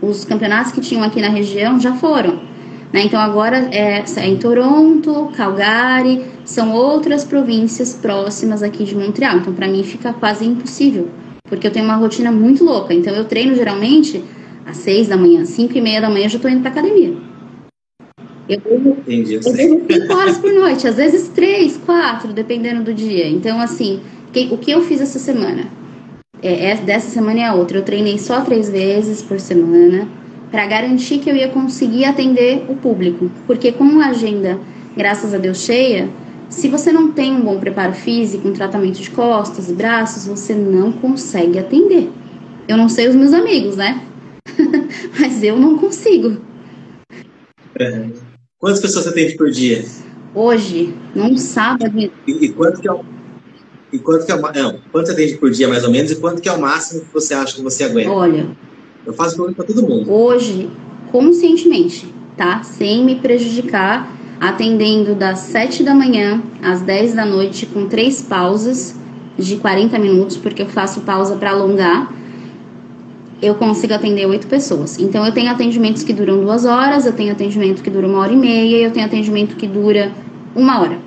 [0.01, 2.39] os campeonatos que tinham aqui na região já foram.
[2.91, 3.03] né?
[3.03, 9.37] Então agora é, é em Toronto, Calgary, são outras províncias próximas aqui de Montreal.
[9.37, 11.09] Então para mim fica quase impossível,
[11.47, 12.93] porque eu tenho uma rotina muito louca.
[12.93, 14.23] Então eu treino geralmente
[14.65, 17.24] às seis da manhã, cinco e meia da manhã eu já estou indo para academia.
[18.47, 19.57] Eu durmo entendi, eu durmo
[19.89, 23.27] cinco horas por noite, às vezes três, quatro, dependendo do dia.
[23.27, 25.65] Então, assim, que- o que eu fiz essa semana?
[26.43, 30.07] É, é- dessa semana e a outra, eu treinei só três vezes por semana
[30.51, 33.31] para garantir que eu ia conseguir atender o público.
[33.47, 34.59] Porque com a agenda,
[34.95, 36.07] graças a Deus, cheia,
[36.47, 40.53] se você não tem um bom preparo físico, um tratamento de costas e braços, você
[40.53, 42.11] não consegue atender.
[42.67, 44.01] Eu não sei os meus amigos, né?
[45.19, 46.37] Mas eu não consigo.
[47.79, 48.24] Uhum.
[48.59, 49.83] Quantas pessoas você atende por dia?
[50.33, 53.03] Hoje, num sábado, E, e quanto que é o
[53.93, 56.15] e quanto que é o, não, quanto você atende por dia mais ou menos e
[56.17, 58.11] quanto que é o máximo que você acha que você aguenta?
[58.11, 58.47] olha,
[59.05, 60.11] Eu faço pergunta para todo mundo.
[60.11, 60.69] hoje,
[61.11, 62.61] conscientemente, tá?
[62.63, 68.95] Sem me prejudicar, atendendo das 7 da manhã às 10 da noite, com três pausas
[69.37, 72.11] de 40 minutos, porque eu faço pausa para alongar.
[73.45, 74.97] Eu consigo atender oito pessoas.
[74.97, 78.33] Então, eu tenho atendimentos que duram duas horas, eu tenho atendimento que dura uma hora
[78.33, 80.11] e meia, eu tenho atendimento que dura
[80.55, 80.97] uma hora.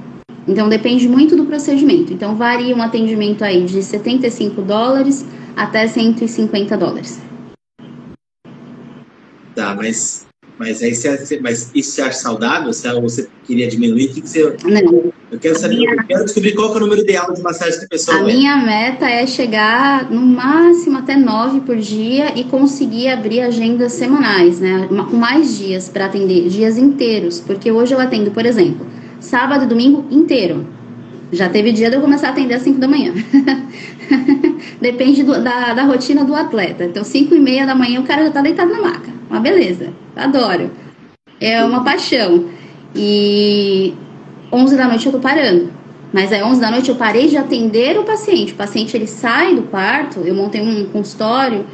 [0.46, 2.12] Então, depende muito do procedimento.
[2.12, 7.20] Então, varia um atendimento aí de 75 dólares até 150 dólares.
[9.56, 10.24] Tá, mas,
[10.56, 12.72] mas aí você- mas isso você acha saudável?
[12.72, 14.56] Se você queria diminuir, o que, que você.
[14.62, 17.84] Não, Eu quero saber, eu quero descobrir qual é o número ideal de massagem que
[17.84, 18.38] a pessoa A aguenta.
[18.38, 24.58] minha meta é chegar no máximo até nove por dia e conseguir abrir agendas semanais,
[24.58, 24.86] né?
[24.88, 27.40] Com mais dias para atender, dias inteiros.
[27.40, 28.86] Porque hoje eu atendo, por exemplo,
[29.20, 30.66] sábado e domingo inteiro.
[31.30, 33.12] Já teve dia de eu começar a atender às 5 da manhã.
[34.80, 36.84] Depende do- da, da rotina do atleta.
[36.84, 39.10] Então, 5 e meia da manhã o cara já tá deitado na maca.
[39.28, 39.88] Uma beleza.
[40.16, 40.70] Adoro.
[41.38, 42.46] É uma paixão.
[42.96, 43.92] E
[44.52, 45.70] 11 da noite eu tô parando.
[46.12, 48.52] Mas aí 11 da noite eu parei de atender o paciente.
[48.52, 51.66] O paciente ele sai do quarto, eu montei um consultório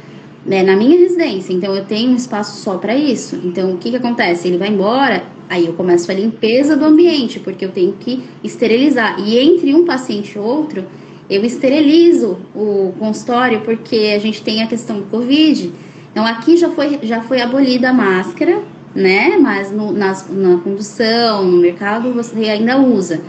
[0.45, 3.39] né, na minha residência, então eu tenho um espaço só para isso.
[3.43, 4.47] Então o que que acontece?
[4.47, 9.19] Ele vai embora, aí eu começo a limpeza do ambiente, porque eu tenho que esterilizar.
[9.19, 10.85] E entre um paciente e outro,
[11.29, 15.71] eu esterilizo o consultório porque a gente tem a questão do Covid.
[16.11, 18.61] Então aqui já foi, já foi abolida a máscara,
[18.95, 19.37] né?
[19.37, 23.21] Mas no, nas, na condução, no mercado, você ainda usa.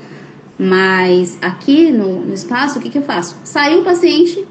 [0.58, 3.36] Mas aqui no, no espaço, o que, que eu faço?
[3.44, 4.46] Saiu o paciente,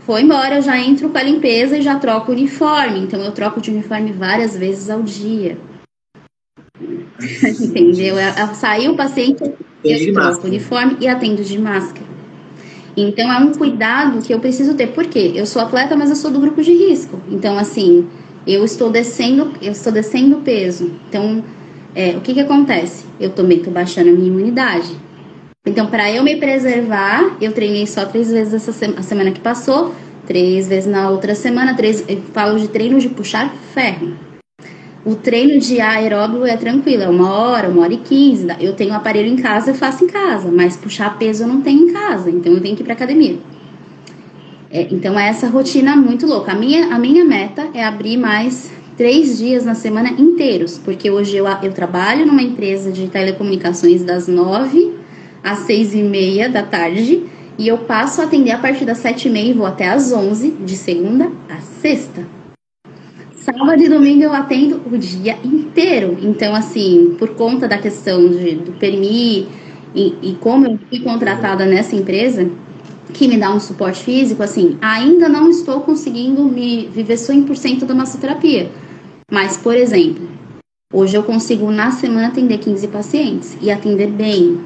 [0.00, 2.98] foi embora, eu já entro com a limpeza e já troco o uniforme.
[2.98, 5.56] Então eu troco de uniforme várias vezes ao dia.
[7.60, 8.18] Entendeu?
[8.18, 9.42] É- é- Saiu o paciente,
[9.84, 12.10] eu troco o uniforme e atendo de máscara.
[12.96, 14.88] Então é um cuidado que eu preciso ter.
[14.88, 15.32] Por quê?
[15.34, 17.20] Eu sou atleta, mas eu sou do grupo de risco.
[17.30, 18.06] Então, assim,
[18.52, 20.90] eu estou descendo, eu estou descendo peso.
[21.08, 21.44] Então,
[21.94, 23.04] é, o que que acontece?
[23.18, 24.96] Eu também estou baixando a minha imunidade.
[25.66, 29.40] Então, para eu me preservar, eu treinei só três vezes essa sema- a semana que
[29.40, 29.94] passou,
[30.26, 32.04] três vezes na outra semana, três.
[32.08, 34.12] Eu falo de treino de puxar ferro.
[35.04, 38.46] O treino de aeróbio é tranquilo, é uma hora, uma hora e quinze.
[38.60, 41.62] Eu tenho um aparelho em casa, eu faço em casa, mas puxar peso eu não
[41.62, 43.38] tenho em casa, então eu tenho que ir pra academia.
[44.70, 46.52] É, então é essa rotina muito louca.
[46.52, 51.36] A minha, a minha meta é abrir mais três dias na semana inteiros, porque hoje
[51.36, 54.94] eu, eu trabalho numa empresa de telecomunicações das nove
[55.42, 57.24] às seis e meia da tarde
[57.58, 60.12] e eu passo a atender a partir das sete e meia e vou até às
[60.12, 62.24] onze, de segunda a sexta.
[63.34, 66.16] Sábado e domingo eu atendo o dia inteiro.
[66.20, 69.48] Então, assim, por conta da questão de, do PERMI
[69.94, 72.48] e, e como eu fui contratada nessa empresa,
[73.10, 77.94] que me dá um suporte físico, assim, ainda não estou conseguindo me viver 100% da
[77.94, 78.70] massoterapia.
[79.30, 80.28] Mas, por exemplo,
[80.92, 84.60] hoje eu consigo na semana atender 15 pacientes e atender bem.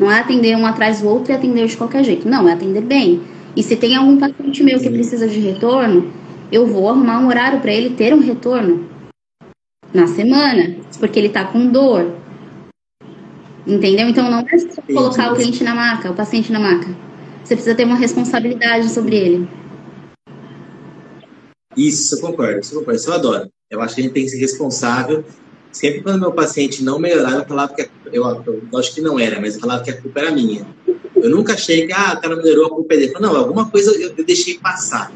[0.00, 2.28] Não é atender um atrás do outro e atender de qualquer jeito.
[2.28, 3.22] Não, é atender bem.
[3.56, 6.12] E se tem algum paciente meu que precisa de retorno,
[6.50, 8.88] eu vou arrumar um horário para ele ter um retorno
[9.92, 12.16] na semana, porque ele tá com dor.
[13.66, 14.08] Entendeu?
[14.08, 16.88] Então não é só colocar o cliente na maca, o paciente na maca.
[17.44, 19.48] Você precisa ter uma responsabilidade sobre ele.
[21.76, 23.50] Isso, eu concordo, isso eu concordo, isso eu adoro.
[23.70, 25.22] Eu acho que a gente tem que ser responsável.
[25.70, 29.18] Sempre quando meu paciente não melhorava, eu falava que a, eu, eu acho que não
[29.20, 30.66] era, mas eu falava que a culpa era minha.
[31.16, 33.14] Eu nunca achei que, ah, o cara melhorou, a culpa é dele.
[33.20, 35.12] Não, alguma coisa eu, eu deixei passar.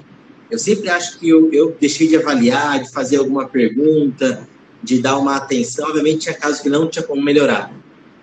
[0.50, 4.46] Eu sempre acho que eu, eu deixei de avaliar, de fazer alguma pergunta,
[4.82, 5.88] de dar uma atenção.
[5.88, 7.72] Obviamente, tinha casos que não tinha como melhorar,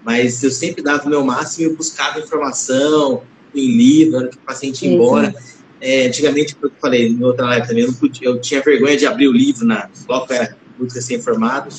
[0.03, 3.23] mas eu sempre dava o meu máximo e buscava informação
[3.59, 5.33] em livro, hora que o paciente ia embora.
[5.81, 9.05] É, antigamente, como eu falei em outra live também, eu, podia, eu, tinha vergonha de
[9.05, 11.69] abrir o livro na logo era muito recém-formado.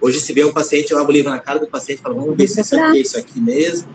[0.00, 2.16] Hoje, se vê um paciente, eu abro o livro na cara do paciente e falo,
[2.16, 3.88] vamos ver se isso aqui é isso aqui mesmo.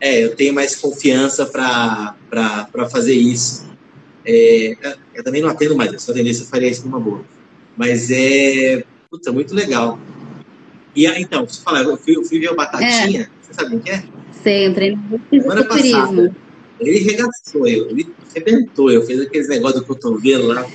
[0.00, 2.14] É, eu tenho mais confiança para
[2.90, 3.64] fazer isso.
[4.26, 4.76] É,
[5.14, 7.24] eu também não atendo mais, eu atendesse, eu faria isso numa boa.
[7.76, 9.98] Mas é, puta, muito legal.
[10.94, 13.28] E então, você fala, eu fui, eu fui ver o Batatinha, é.
[13.42, 14.04] você sabe o que é?
[14.42, 16.36] Sei, entrei no Semana passada,
[16.80, 20.66] ele regaçou eu, ele arrebentou, eu fiz aqueles negócios do cotovelo lá.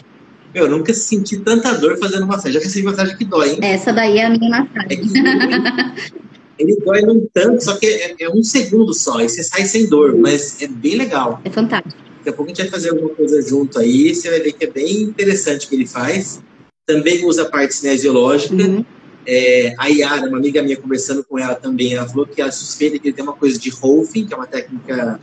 [0.54, 2.54] Meu, eu nunca senti tanta dor fazendo massagem.
[2.54, 3.60] Já recebi massagem que dói, hein?
[3.62, 4.88] Essa daí é a minha massagem.
[4.90, 6.20] É que,
[6.60, 9.88] ele dói num tanto, só que é, é, um segundo só, e você sai sem
[9.88, 11.40] dor, mas é bem legal.
[11.46, 11.96] É fantástico.
[12.18, 14.66] Daqui a pouco a gente vai fazer alguma coisa junto aí, você vai ver que
[14.66, 16.42] é bem interessante o que ele faz.
[16.86, 18.56] Também usa a parte cinesiológica.
[18.56, 18.84] Uhum.
[19.26, 23.00] É, a Yara, uma amiga minha, conversando com ela também, ela falou que ela suspeita
[23.00, 25.20] que ele tem uma coisa de Rolfing, que é uma técnica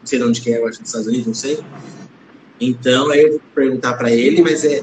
[0.00, 1.58] não sei de onde que é, eu acho, nos Estados Unidos, não sei.
[2.60, 4.82] Então, aí eu vou perguntar para ele, mas é,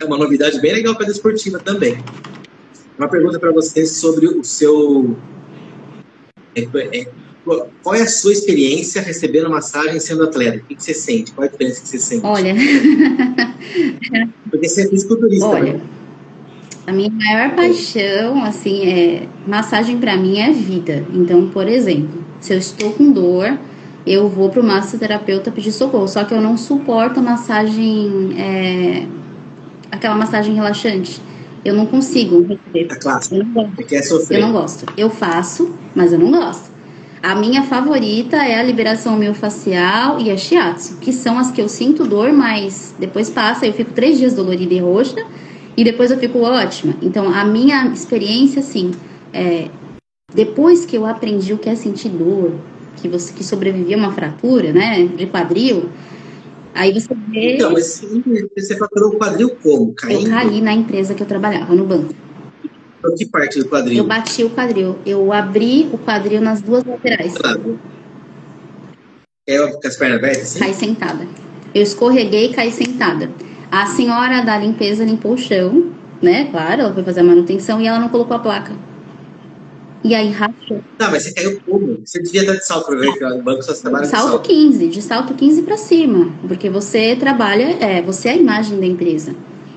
[0.00, 2.02] é uma novidade bem legal para a esportiva também.
[2.98, 5.16] Uma pergunta para você sobre o seu.
[6.54, 7.08] É, é,
[7.82, 10.58] qual é a sua experiência recebendo massagem sendo atleta?
[10.58, 11.32] O que, que você sente?
[11.32, 12.24] Qual é a diferença que você sente?
[12.24, 12.54] Olha.
[14.50, 15.72] Porque você é fisiculturista, Olha.
[15.74, 15.80] Né?
[16.86, 21.04] A minha maior paixão, assim, é massagem para mim é vida.
[21.12, 23.58] Então, por exemplo, se eu estou com dor,
[24.06, 26.08] eu vou para o massoterapeuta pedir socorro.
[26.08, 29.06] Só que eu não suporto a massagem, é,
[29.90, 31.20] aquela massagem relaxante.
[31.64, 32.92] Eu não consigo receber.
[32.92, 33.36] A clássica.
[33.36, 33.84] Eu não gosto.
[33.84, 34.40] Quer sofrer.
[34.40, 34.86] Eu não gosto.
[34.96, 36.72] Eu faço, mas eu não gosto.
[37.22, 41.68] A minha favorita é a liberação miofascial e a shiatsu, que são as que eu
[41.68, 45.24] sinto dor, mas depois passa, eu fico três dias dolorida e roxa,
[45.76, 46.96] e depois eu fico ótima.
[47.00, 48.90] Então, a minha experiência, assim,
[49.32, 49.68] é,
[50.34, 52.54] depois que eu aprendi o que é sentir dor,
[52.96, 55.88] que você que sobrevivia a uma fratura, né, de quadril,
[56.74, 57.56] aí você vê...
[57.56, 58.04] Então, mas
[58.56, 59.92] você fraturou o quadril como?
[59.94, 60.26] Caindo?
[60.26, 62.14] Eu caí na empresa que eu trabalhava, no banco.
[63.16, 63.98] Que parte do quadril?
[63.98, 64.96] Eu bati o quadril.
[65.04, 67.34] Eu abri o quadril nas duas laterais.
[67.34, 67.78] Claro.
[69.46, 70.42] É com as pernas abertas?
[70.42, 70.58] Assim?
[70.60, 71.26] Caí sentada.
[71.74, 73.28] Eu escorreguei e caí sentada.
[73.70, 76.44] A senhora da limpeza limpou o chão, né?
[76.50, 78.72] Claro, ela foi fazer a manutenção e ela não colocou a placa.
[80.04, 80.82] E aí rachou.
[80.98, 81.98] Tá, mas você caiu como?
[82.04, 85.02] Você devia estar de salto, ver que no banco só trabalha salto, salto 15, de
[85.02, 89.34] salto 15 para cima, porque você trabalha, é, você é a imagem da empresa.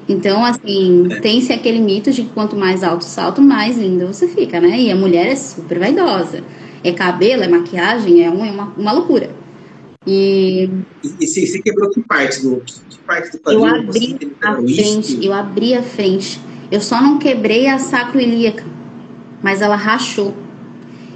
[0.07, 1.19] Então, assim, é.
[1.19, 4.79] tem-se aquele mito de que quanto mais alto o salto, mais linda você fica, né?
[4.79, 6.43] E a mulher é super vaidosa.
[6.83, 9.29] É cabelo, é maquiagem, é, é uma, uma loucura.
[10.07, 10.69] E,
[11.03, 13.65] e, você quebrou que parte do que parte do quadril?
[13.65, 16.39] Eu abri a frente, eu abri a frente.
[16.71, 18.63] Eu só não quebrei a sacroilíaca,
[19.45, 20.34] mas ela rachou.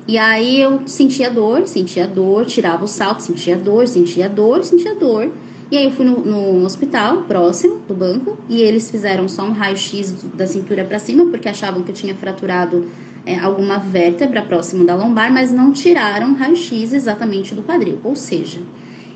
[0.08, 4.94] E aí eu sentia dor, sentia dor, tirava o salto, sentia dor, sentia dor, sentia
[4.94, 5.32] dor.
[5.72, 9.52] E aí eu fui no, no hospital próximo do banco e eles fizeram só um
[9.52, 12.88] raio-x da cintura para cima porque achavam que eu tinha fraturado
[13.26, 18.00] é, alguma vértebra próximo da lombar, mas não tiraram raio-x exatamente do quadril.
[18.04, 18.62] Ou seja,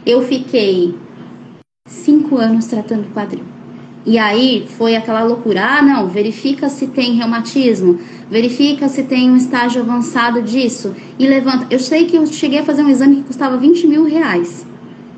[0.04, 0.95] eu fiquei
[1.86, 3.53] cinco anos tratando o quadril.
[4.06, 9.38] E aí foi aquela loucura, ah não, verifica se tem reumatismo, verifica se tem um
[9.38, 11.68] estágio avançado disso e levanta.
[11.70, 14.66] Eu sei que eu cheguei a fazer um exame que custava 20 mil reais.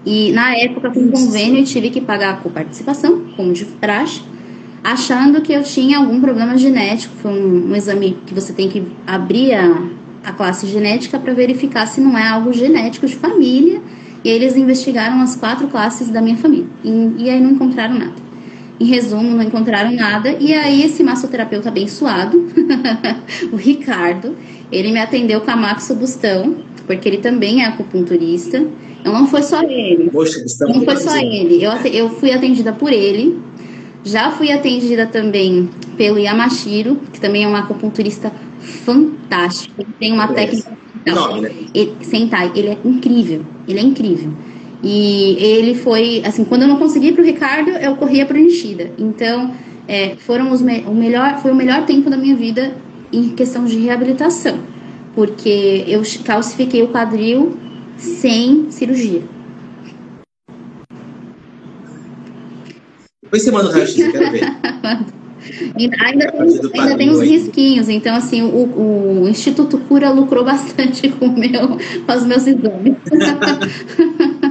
[0.06, 4.22] E na época, com convênio, eu tive que pagar com participação, como de praxe,
[4.84, 7.16] achando que eu tinha algum problema genético.
[7.24, 9.82] Foi um, um exame que você tem que abrir a,
[10.24, 13.82] a classe genética para verificar se não é algo genético de família.
[14.24, 16.68] E aí eles investigaram as quatro classes da minha família.
[16.84, 18.25] E, e aí não encontraram nada.
[18.80, 20.36] Em resumo, não encontraram nada.
[20.40, 22.46] E aí, esse massoterapeuta abençoado,
[23.52, 24.36] o Ricardo,
[24.72, 28.66] ele me atendeu com a Maxo Bustão, porque ele também é acupunturista.
[29.00, 30.10] Então não foi só ele.
[30.10, 31.64] Poxa, não foi só ele.
[31.64, 33.40] Eu, eu fui atendida por ele.
[34.04, 39.82] Já fui atendida também pelo Yamashiro, que também é um acupunturista fantástico.
[39.82, 40.78] Ele tem uma técnica.
[41.06, 41.52] Não, né?
[41.74, 43.46] ele, sentai, ele é incrível.
[43.68, 44.34] Ele é incrível.
[44.88, 48.40] E ele foi, assim, quando eu não consegui para o Ricardo, eu corria para o
[48.40, 48.92] Nishida.
[49.00, 49.52] Então,
[49.88, 52.78] é, foram os me o melhor, foi o melhor tempo da minha vida
[53.12, 54.60] em questão de reabilitação,
[55.16, 57.58] porque eu calcifiquei o quadril
[57.98, 59.24] sem cirurgia.
[63.24, 64.44] Depois você manda o raio-x, eu quero ver.
[65.80, 66.32] ainda, ainda,
[66.70, 71.70] tem, ainda tem os risquinhos, então assim, o, o, Instituto Cura lucrou bastante com, meu,
[72.06, 72.98] com os meus exames.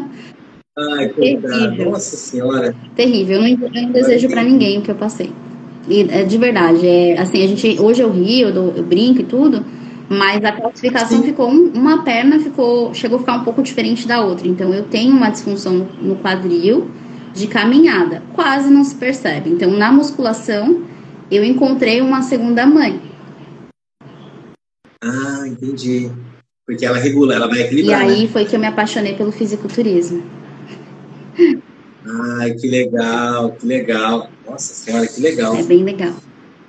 [0.77, 1.91] Ai, Terrível.
[1.91, 2.75] Nossa senhora.
[2.97, 3.37] Terrível.
[3.37, 5.33] Eu não, eu não desejo para ninguém o que eu passei.
[5.89, 9.25] E, é, de verdade, é, assim, a gente, hoje eu rio, eu, eu brinco e
[9.25, 9.65] tudo,
[10.09, 11.25] mas a classificação Sim.
[11.25, 14.49] ficou uma perna ficou chegou a ficar um pouco diferente da outra.
[14.49, 16.91] Então eu tenho uma disfunção no quadril
[17.33, 19.51] de caminhada, quase não se percebe.
[19.51, 20.83] Então na musculação
[21.31, 23.01] eu encontrei uma segunda mãe.
[25.03, 26.11] Ah, entendi.
[26.67, 28.01] Porque ela regula, ela vai equilibrar.
[28.01, 28.29] E aí né?
[28.29, 30.23] foi que eu me apaixonei pelo fisiculturismo.
[32.07, 34.31] Ai, que legal, que legal.
[34.47, 35.57] Nossa senhora, que legal.
[35.57, 36.15] É bem legal.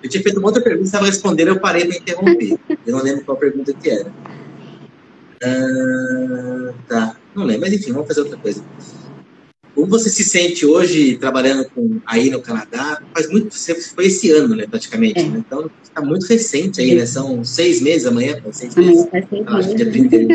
[0.01, 2.57] Eu tinha feito uma outra pergunta, se ela responder, eu parei para interromper.
[2.85, 4.11] eu não lembro qual pergunta que era.
[5.43, 8.63] Ah, tá, não lembro, mas enfim, vamos fazer outra coisa.
[9.85, 12.99] Como você se sente hoje trabalhando com, aí no Canadá?
[13.13, 13.55] Faz muito
[13.93, 15.19] foi esse ano, né, praticamente.
[15.19, 15.23] É.
[15.23, 15.43] Né?
[15.45, 17.05] Então está muito recente aí, né?
[17.05, 19.07] São seis meses amanhã, seis meses.
[19.11, 19.45] Faz seis
[20.09, 20.25] meses.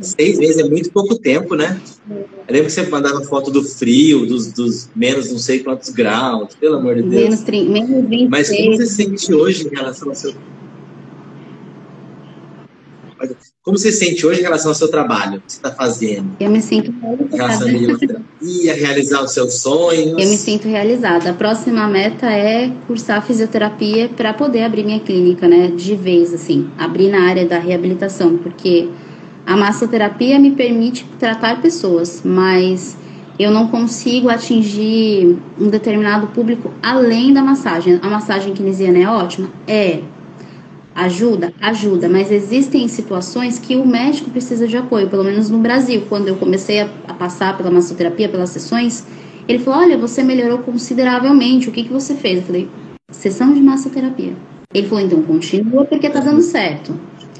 [0.00, 1.78] seis meses é muito pouco tempo, né?
[2.08, 6.54] Eu lembro que você mandava foto do frio, dos, dos menos não sei quantos graus,
[6.54, 7.24] pelo amor de Deus.
[7.24, 8.30] Menos, 30, menos 26.
[8.30, 10.32] Mas como você se sente hoje em relação ao seu
[13.64, 15.38] como você se sente hoje em relação ao seu trabalho?
[15.38, 16.36] O que você está fazendo?
[16.40, 16.92] Eu me sinto
[17.30, 18.22] realizada.
[18.42, 20.10] Em a realizar os seus sonhos?
[20.10, 21.30] Eu me sinto realizada.
[21.30, 25.68] A próxima meta é cursar fisioterapia para poder abrir minha clínica, né?
[25.68, 26.68] De vez, assim.
[26.76, 28.88] Abrir na área da reabilitação, porque
[29.46, 32.96] a massoterapia me permite tratar pessoas, mas
[33.38, 38.00] eu não consigo atingir um determinado público além da massagem.
[38.02, 39.48] A massagem keynesiana é ótima?
[39.68, 40.00] É,
[40.94, 41.54] Ajuda?
[41.60, 46.04] Ajuda, mas existem situações que o médico precisa de apoio, pelo menos no Brasil.
[46.08, 49.06] Quando eu comecei a, a passar pela massoterapia, pelas sessões,
[49.48, 52.40] ele falou: Olha, você melhorou consideravelmente, o que, que você fez?
[52.40, 52.68] Eu falei:
[53.10, 54.34] Sessão de massoterapia.
[54.74, 56.94] Ele falou: Então continua porque tá dando certo.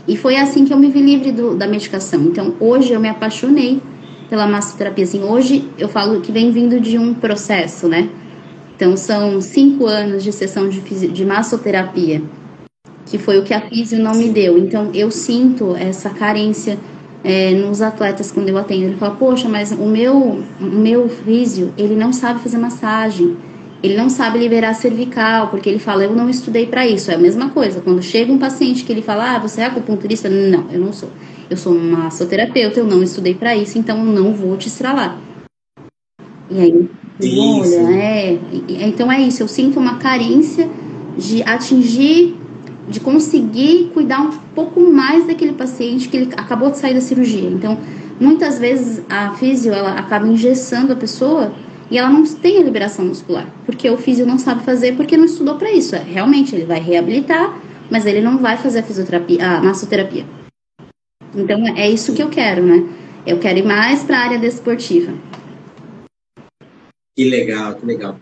[0.09, 2.23] E foi assim que eu me vi livre do, da medicação.
[2.23, 3.83] Então hoje eu me apaixonei
[4.31, 5.05] pela massoterapia.
[5.05, 8.09] Assim, hoje eu falo que vem vindo de um processo, né?
[8.75, 12.23] Então são cinco anos de sessão de, de massoterapia
[13.07, 14.59] que foi o que a físio não me deu.
[14.59, 16.79] Então eu sinto essa carência
[17.25, 18.85] é, nos atletas quando eu atendo.
[18.85, 23.37] Ele fala, poxa, mas o meu, o meu físio, ele não sabe fazer massagem,
[23.83, 27.11] ele não sabe liberar cervical, porque ele fala, eu não estudei para isso.
[27.11, 30.29] É a mesma coisa, quando chega um paciente que ele fala, ah, você é acupunturista?
[30.29, 31.11] Não, eu não sou.
[31.51, 35.19] Eu sou massoterapeuta, eu não estudei para isso, então eu não vou te estralar.
[36.49, 36.91] E aí,
[37.21, 38.39] olha, é.
[38.69, 40.69] Então é isso, eu sinto uma carência
[41.17, 42.37] de atingir
[42.93, 47.49] de conseguir cuidar um pouco mais daquele paciente que ele acabou de sair da cirurgia.
[47.49, 47.79] Então,
[48.21, 51.53] muitas vezes a físio ela acaba engessando a pessoa
[51.91, 55.25] e ela não tem a liberação muscular, porque o físio não sabe fazer porque não
[55.25, 55.97] estudou para isso.
[55.97, 57.59] É, realmente ele vai reabilitar,
[57.91, 60.25] mas ele não vai fazer a fisioterapia, a massoterapia.
[61.35, 62.87] Então é isso que eu quero, né?
[63.27, 65.13] Eu quero ir mais para a área desportiva.
[67.17, 68.19] Que legal, que legal.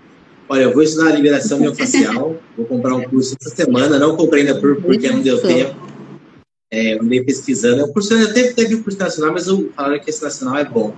[0.53, 4.42] Olha, eu vou estudar a liberação miofascial, vou comprar um curso essa semana, não comprei
[4.42, 5.76] ainda por, porque não deu tempo.
[6.68, 7.84] É, andei pesquisando.
[7.84, 10.92] O curso até teve o curso nacional, mas eu falaram que esse nacional é bom.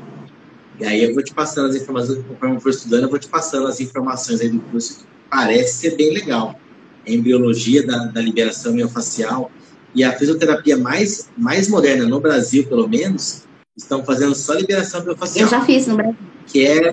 [0.80, 3.28] E aí eu vou te passando as informações, conforme eu for estudando, eu vou te
[3.28, 6.58] passando as informações aí do curso, que parece ser bem legal.
[7.06, 9.50] A embriologia da, da liberação miofascial
[9.94, 13.42] e a fisioterapia mais, mais moderna no Brasil, pelo menos,
[13.76, 15.44] estão fazendo só liberação miofascial.
[15.44, 16.16] Eu já fiz no Brasil.
[16.46, 16.92] Que é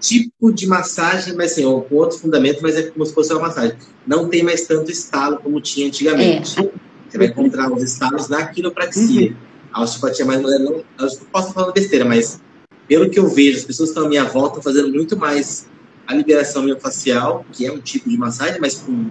[0.00, 3.76] tipo de massagem, mas assim, com outro fundamento, mas é como se fosse uma massagem.
[4.06, 6.58] Não tem mais tanto estalo como tinha antigamente.
[6.60, 6.70] É.
[7.08, 9.30] Você vai encontrar os estalos na quiropraxia.
[9.30, 9.36] Uhum.
[9.72, 12.40] A osteopatia mais moderna, não, eu posso falando besteira, mas
[12.86, 15.66] pelo que eu vejo, as pessoas que estão à minha volta fazendo muito mais
[16.06, 19.10] a liberação miofascial, que é um tipo de massagem, mas com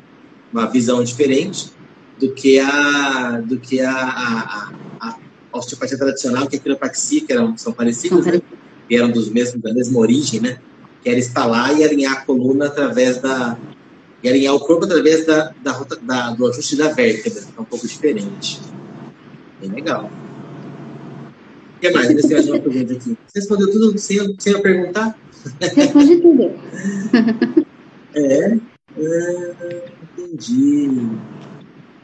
[0.52, 1.72] uma visão diferente
[2.20, 5.20] do que a do que a, a, a,
[5.52, 8.42] a osteopatia tradicional, que é a quiropraxia, que eram, são parecidas, né?
[8.88, 10.60] que eram dos mesmos, da mesma origem, né?
[11.04, 13.58] Que era instalar e alinhar a coluna através da.
[14.24, 17.86] e alinhar o corpo através da, da, da do ajuste da vértebra, é um pouco
[17.86, 18.62] diferente.
[19.60, 20.10] Bem legal.
[21.76, 22.10] O que mais?
[22.10, 23.18] Eu mais uma pergunta aqui.
[23.28, 25.18] Você respondeu tudo sem, sem eu perguntar?
[25.76, 26.44] Responde tudo.
[28.16, 28.58] é,
[28.98, 29.86] é,
[30.18, 31.10] entendi.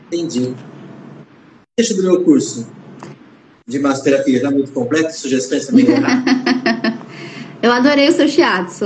[0.07, 0.53] Entendi.
[1.77, 2.67] Deixa do meu curso
[3.65, 5.13] de massoterapia, está muito completo?
[5.13, 5.85] Sugestões também?
[7.61, 8.85] Eu adorei o seu shiatsu,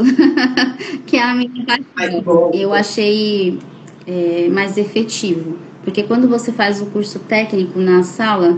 [1.06, 2.52] que é a minha paixão.
[2.54, 3.60] Eu achei
[4.08, 8.58] é, mais efetivo, porque quando você faz o curso técnico na sala,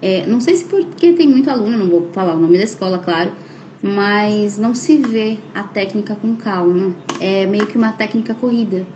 [0.00, 2.98] é, não sei se porque tem muito aluno, não vou falar o nome da escola,
[3.00, 3.32] claro,
[3.82, 6.94] mas não se vê a técnica com calma.
[7.20, 8.86] É meio que uma técnica corrida.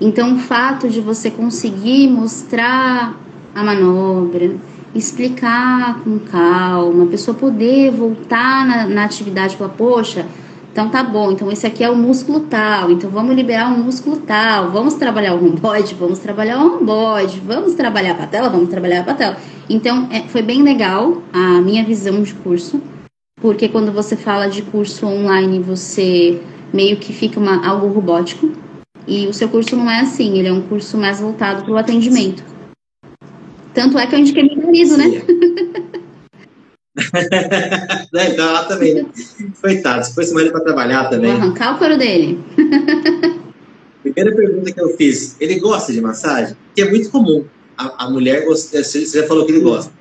[0.00, 3.18] Então, o fato de você conseguir mostrar
[3.54, 4.56] a manobra,
[4.94, 10.26] explicar com calma, a pessoa poder voltar na, na atividade e falar, poxa,
[10.76, 14.18] então tá bom, então esse aqui é o músculo tal, então vamos liberar o músculo
[14.18, 19.00] tal, vamos trabalhar o romboide, vamos trabalhar o romboide, vamos trabalhar a patela, vamos trabalhar
[19.00, 19.38] a patela.
[19.70, 22.80] Então é, foi bem legal a minha visão de curso,
[23.40, 28.52] porque quando você fala de curso online, você meio que fica uma, algo robótico,
[29.06, 31.78] e o seu curso não é assim, ele é um curso mais voltado para o
[31.78, 32.44] atendimento.
[33.76, 35.06] Tanto é que eu indiquei meu marido, né?
[35.06, 35.22] né?
[38.32, 39.06] Então lá também, né?
[39.60, 41.30] Coitado, se fosse marido para trabalhar também.
[41.30, 42.40] Vou arrancar o couro dele.
[44.02, 46.56] Primeira pergunta que eu fiz, ele gosta de massagem?
[46.74, 47.44] Que é muito comum.
[47.76, 49.92] A, a mulher gosta, você já falou que ele gosta.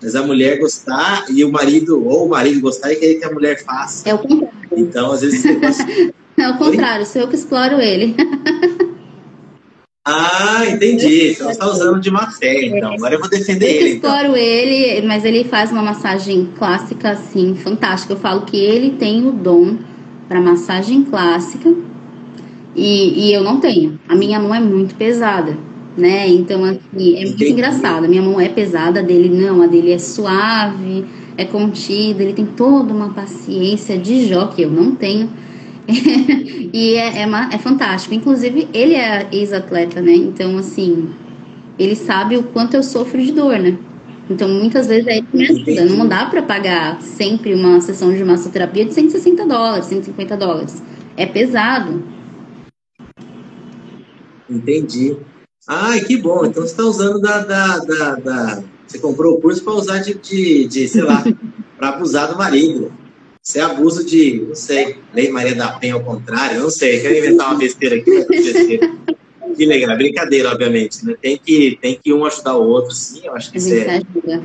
[0.00, 3.32] Mas a mulher gostar e o marido, ou o marido gostar e querer que a
[3.32, 4.08] mulher faça.
[4.08, 4.54] É o contrário.
[4.76, 5.84] Então, às vezes você gosta.
[6.36, 8.16] É o contrário, sou eu que exploro ele.
[10.06, 11.30] Ah, entendi.
[11.32, 12.92] Então você está usando de má fé, então.
[12.92, 13.88] Agora eu vou defender eu ele.
[13.88, 14.36] Eu exploro então.
[14.36, 18.12] ele, mas ele faz uma massagem clássica, assim, fantástica.
[18.12, 19.78] Eu falo que ele tem o dom
[20.28, 21.74] para massagem clássica
[22.76, 23.98] e, e eu não tenho.
[24.06, 25.56] A minha mão é muito pesada,
[25.96, 26.28] né?
[26.28, 26.80] Então, assim,
[27.16, 27.52] é muito entendi.
[27.52, 28.04] engraçado.
[28.04, 29.62] A minha mão é pesada, a dele não.
[29.62, 31.06] A dele é suave,
[31.38, 32.22] é contida.
[32.22, 35.30] Ele tem toda uma paciência de jó que eu não tenho.
[36.72, 38.14] e é, é, é, fantástico.
[38.14, 40.12] Inclusive, ele é ex-atleta, né?
[40.14, 41.10] Então, assim,
[41.78, 43.78] ele sabe o quanto eu sofro de dor, né?
[44.28, 45.84] Então, muitas vezes é ele me ajuda.
[45.84, 50.82] Não dá para pagar sempre uma sessão de massoterapia de 160 dólares, 150 dólares.
[51.16, 52.02] É pesado.
[54.48, 55.16] Entendi.
[55.68, 56.46] Ai, que bom.
[56.46, 60.14] Então, você está usando da, da, da, da, Você comprou o curso para usar de,
[60.14, 61.22] de, de sei lá,
[61.76, 62.90] para abusar do marido.
[63.46, 67.14] Isso é abuso de, não sei, Lei Maria da Penha ao contrário, não sei, quero
[67.14, 68.90] inventar uma besteira aqui, uma besteira.
[69.54, 71.14] Que legal, é brincadeira, obviamente, né?
[71.20, 74.00] Tem que, tem que um ajudar o outro, sim, eu acho que isso é,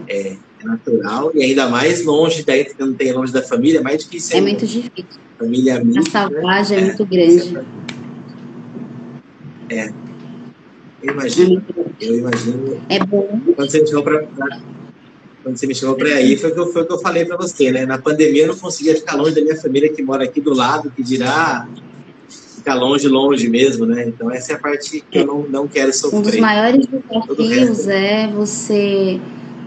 [0.09, 3.81] é, é, natural, e ainda mais longe, daí que não tem longe da família, é
[3.81, 4.37] mais difícil.
[4.37, 5.05] É muito difícil.
[5.39, 6.81] Família amiga, A saudade né?
[6.81, 7.57] é, muito grande.
[9.69, 9.93] É.
[11.01, 11.63] Eu imagino,
[12.01, 12.81] eu imagino.
[12.89, 13.41] É bom.
[13.55, 14.27] Quando você chegou para
[15.43, 17.37] quando você me chamou para ir, foi o que, eu, foi que eu falei para
[17.37, 17.85] você, né?
[17.85, 20.91] Na pandemia eu não conseguia ficar longe da minha família que mora aqui do lado,
[20.91, 21.67] que dirá
[22.59, 24.05] ficar longe, longe mesmo, né?
[24.07, 26.19] Então essa é a parte que eu não, não quero sofrer.
[26.19, 29.19] Um dos maiores desafios é você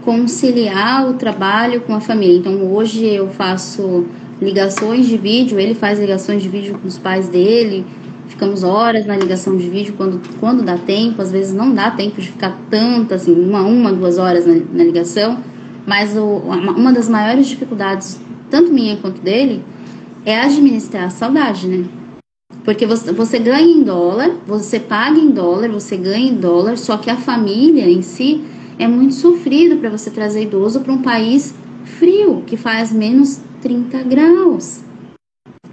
[0.03, 2.37] conciliar o trabalho com a família.
[2.37, 4.05] Então hoje eu faço
[4.41, 7.85] ligações de vídeo, ele faz ligações de vídeo com os pais dele,
[8.27, 12.19] ficamos horas na ligação de vídeo quando, quando dá tempo, às vezes não dá tempo
[12.19, 15.41] de ficar tanto, assim, uma, uma, duas horas na, na ligação,
[15.85, 18.19] mas o, uma das maiores dificuldades,
[18.49, 19.63] tanto minha quanto dele,
[20.25, 21.85] é administrar a saudade, né?
[22.63, 26.97] Porque você, você ganha em dólar, você paga em dólar, você ganha em dólar, só
[26.97, 28.41] que a família em si
[28.79, 31.53] é muito sofrido para você trazer idoso para um país
[31.83, 34.81] frio, que faz menos 30 graus.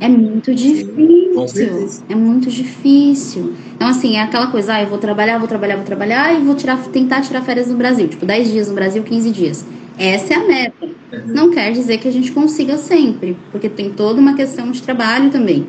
[0.01, 2.05] É muito difícil.
[2.09, 3.53] É muito difícil.
[3.75, 6.55] Então, assim, é aquela coisa, ah, eu vou trabalhar, vou trabalhar, vou trabalhar e vou
[6.55, 8.09] tirar, tentar tirar férias no Brasil.
[8.09, 9.67] Tipo, 10 dias no Brasil, 15 dias.
[9.99, 10.87] Essa é a meta.
[10.87, 11.27] Uhum.
[11.27, 15.31] Não quer dizer que a gente consiga sempre, porque tem toda uma questão de trabalho
[15.31, 15.69] também.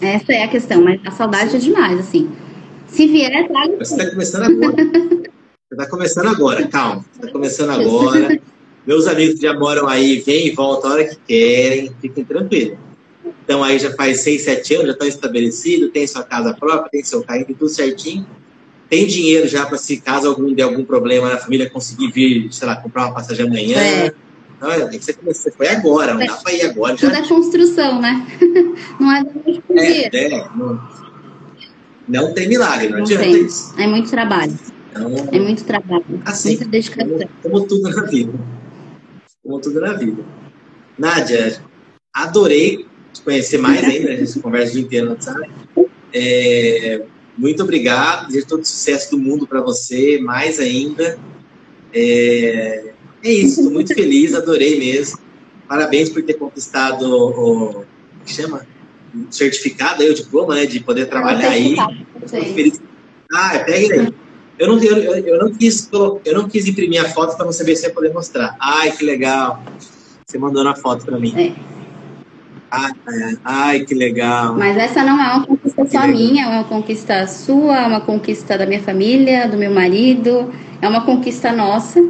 [0.00, 2.30] Essa é a questão, mas a saudade é demais, assim.
[2.86, 3.76] Se vier, traga.
[3.76, 4.84] Você está começando agora.
[4.84, 7.04] Você está começando agora, calma.
[7.12, 8.40] Você está começando agora.
[8.86, 12.78] Meus amigos que já moram aí, vêm e voltam a hora que querem, fiquem tranquilos.
[13.44, 17.04] Então aí já faz seis, sete anos, já estão estabelecidos, tem sua casa própria, tem
[17.04, 18.26] seu carro, tudo certinho
[18.90, 22.66] tem dinheiro já para se caso algum der algum problema na família conseguir vir, sei
[22.66, 23.78] lá, comprar uma passagem amanhã.
[23.78, 24.12] É.
[24.60, 26.96] Não, é que você, você foi agora, não dá para ir agora.
[26.96, 28.26] Tudo é construção, né?
[29.00, 30.80] Não é da é, é, não,
[32.06, 33.46] não tem milagre, não, não adianta tem.
[33.46, 33.72] isso.
[33.78, 34.58] É muito trabalho.
[34.90, 36.04] Então, é muito trabalho.
[36.26, 37.08] Assim, muita dedicação.
[37.08, 38.32] Como, como tudo na vida.
[39.42, 40.22] Como tudo na vida.
[40.98, 41.62] Nádia,
[42.12, 45.50] adorei te conhecer mais ainda, a gente conversa o dia inteiro no WhatsApp.
[46.12, 47.02] É,
[47.40, 51.18] muito obrigado, desejo todo o sucesso do mundo para você, mais ainda.
[51.90, 52.92] É,
[53.24, 55.18] é isso, estou muito feliz, adorei mesmo.
[55.66, 57.84] Parabéns por ter conquistado o, o
[58.26, 58.66] que chama?
[59.14, 61.76] O certificado aí, o diploma, né, de poder trabalhar aí.
[62.28, 62.78] Feliz.
[63.32, 64.14] Ah, pega aí.
[64.58, 67.74] Eu não, eu, eu, não quis, eu não quis imprimir a foto para você ver
[67.74, 68.54] se ia poder mostrar.
[68.60, 69.64] Ai, que legal.
[70.26, 71.32] Você mandou na foto para mim.
[71.34, 71.79] É.
[72.70, 72.92] Ai,
[73.44, 74.54] ai, que legal.
[74.56, 76.16] Mas essa não é uma conquista que só legal.
[76.16, 80.88] minha, é uma conquista sua, é uma conquista da minha família, do meu marido, é
[80.88, 82.00] uma conquista nossa.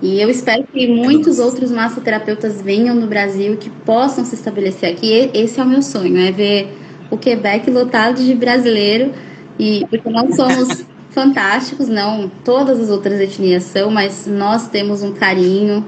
[0.00, 5.30] E eu espero que muitos outros massoterapeutas venham no Brasil que possam se estabelecer aqui.
[5.34, 6.76] Esse é o meu sonho, é ver
[7.10, 9.12] o Quebec lotado de brasileiro
[9.58, 15.12] e porque nós somos fantásticos, não todas as outras etnias são, mas nós temos um
[15.12, 15.84] carinho,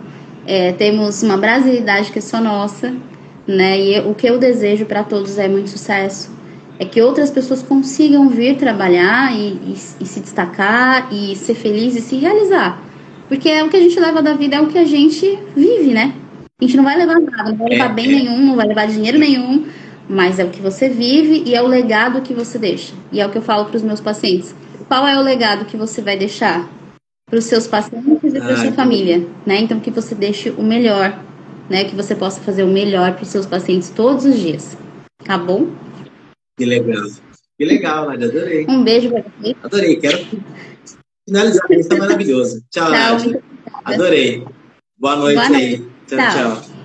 [0.46, 2.94] é, temos uma brasilidade que é só nossa,
[3.48, 3.80] né?
[3.80, 6.30] E o que eu desejo para todos é muito sucesso,
[6.78, 11.96] é que outras pessoas consigam vir trabalhar e, e, e se destacar e ser feliz
[11.96, 12.80] e se realizar.
[13.26, 15.92] Porque é o que a gente leva da vida, é o que a gente vive,
[15.92, 16.14] né?
[16.60, 18.08] A gente não vai levar nada, não vai levar é, bem é.
[18.08, 19.66] nenhum, não vai levar dinheiro nenhum,
[20.08, 22.94] mas é o que você vive e é o legado que você deixa.
[23.10, 24.54] E é o que eu falo para os meus pacientes.
[24.86, 26.68] Qual é o legado que você vai deixar
[27.28, 29.60] para os seus pacientes e para a sua família, né?
[29.60, 31.18] Então que você deixe o melhor,
[31.68, 31.84] né?
[31.84, 34.76] Que você possa fazer o melhor para os seus pacientes todos os dias.
[35.24, 35.68] Tá bom?
[36.56, 37.04] Que legal.
[37.58, 38.66] Que legal, Nádia, adorei.
[38.68, 39.56] Um beijo para você.
[39.62, 40.18] Adorei, quero
[41.26, 42.64] finalizar, isso é maravilhoso.
[42.70, 43.42] Tchau, tchau Nádia.
[43.84, 44.46] Adorei.
[44.96, 45.64] Boa noite Boa noite.
[45.64, 45.78] aí.
[46.06, 46.18] tchau.
[46.18, 46.62] tchau.
[46.62, 46.77] tchau.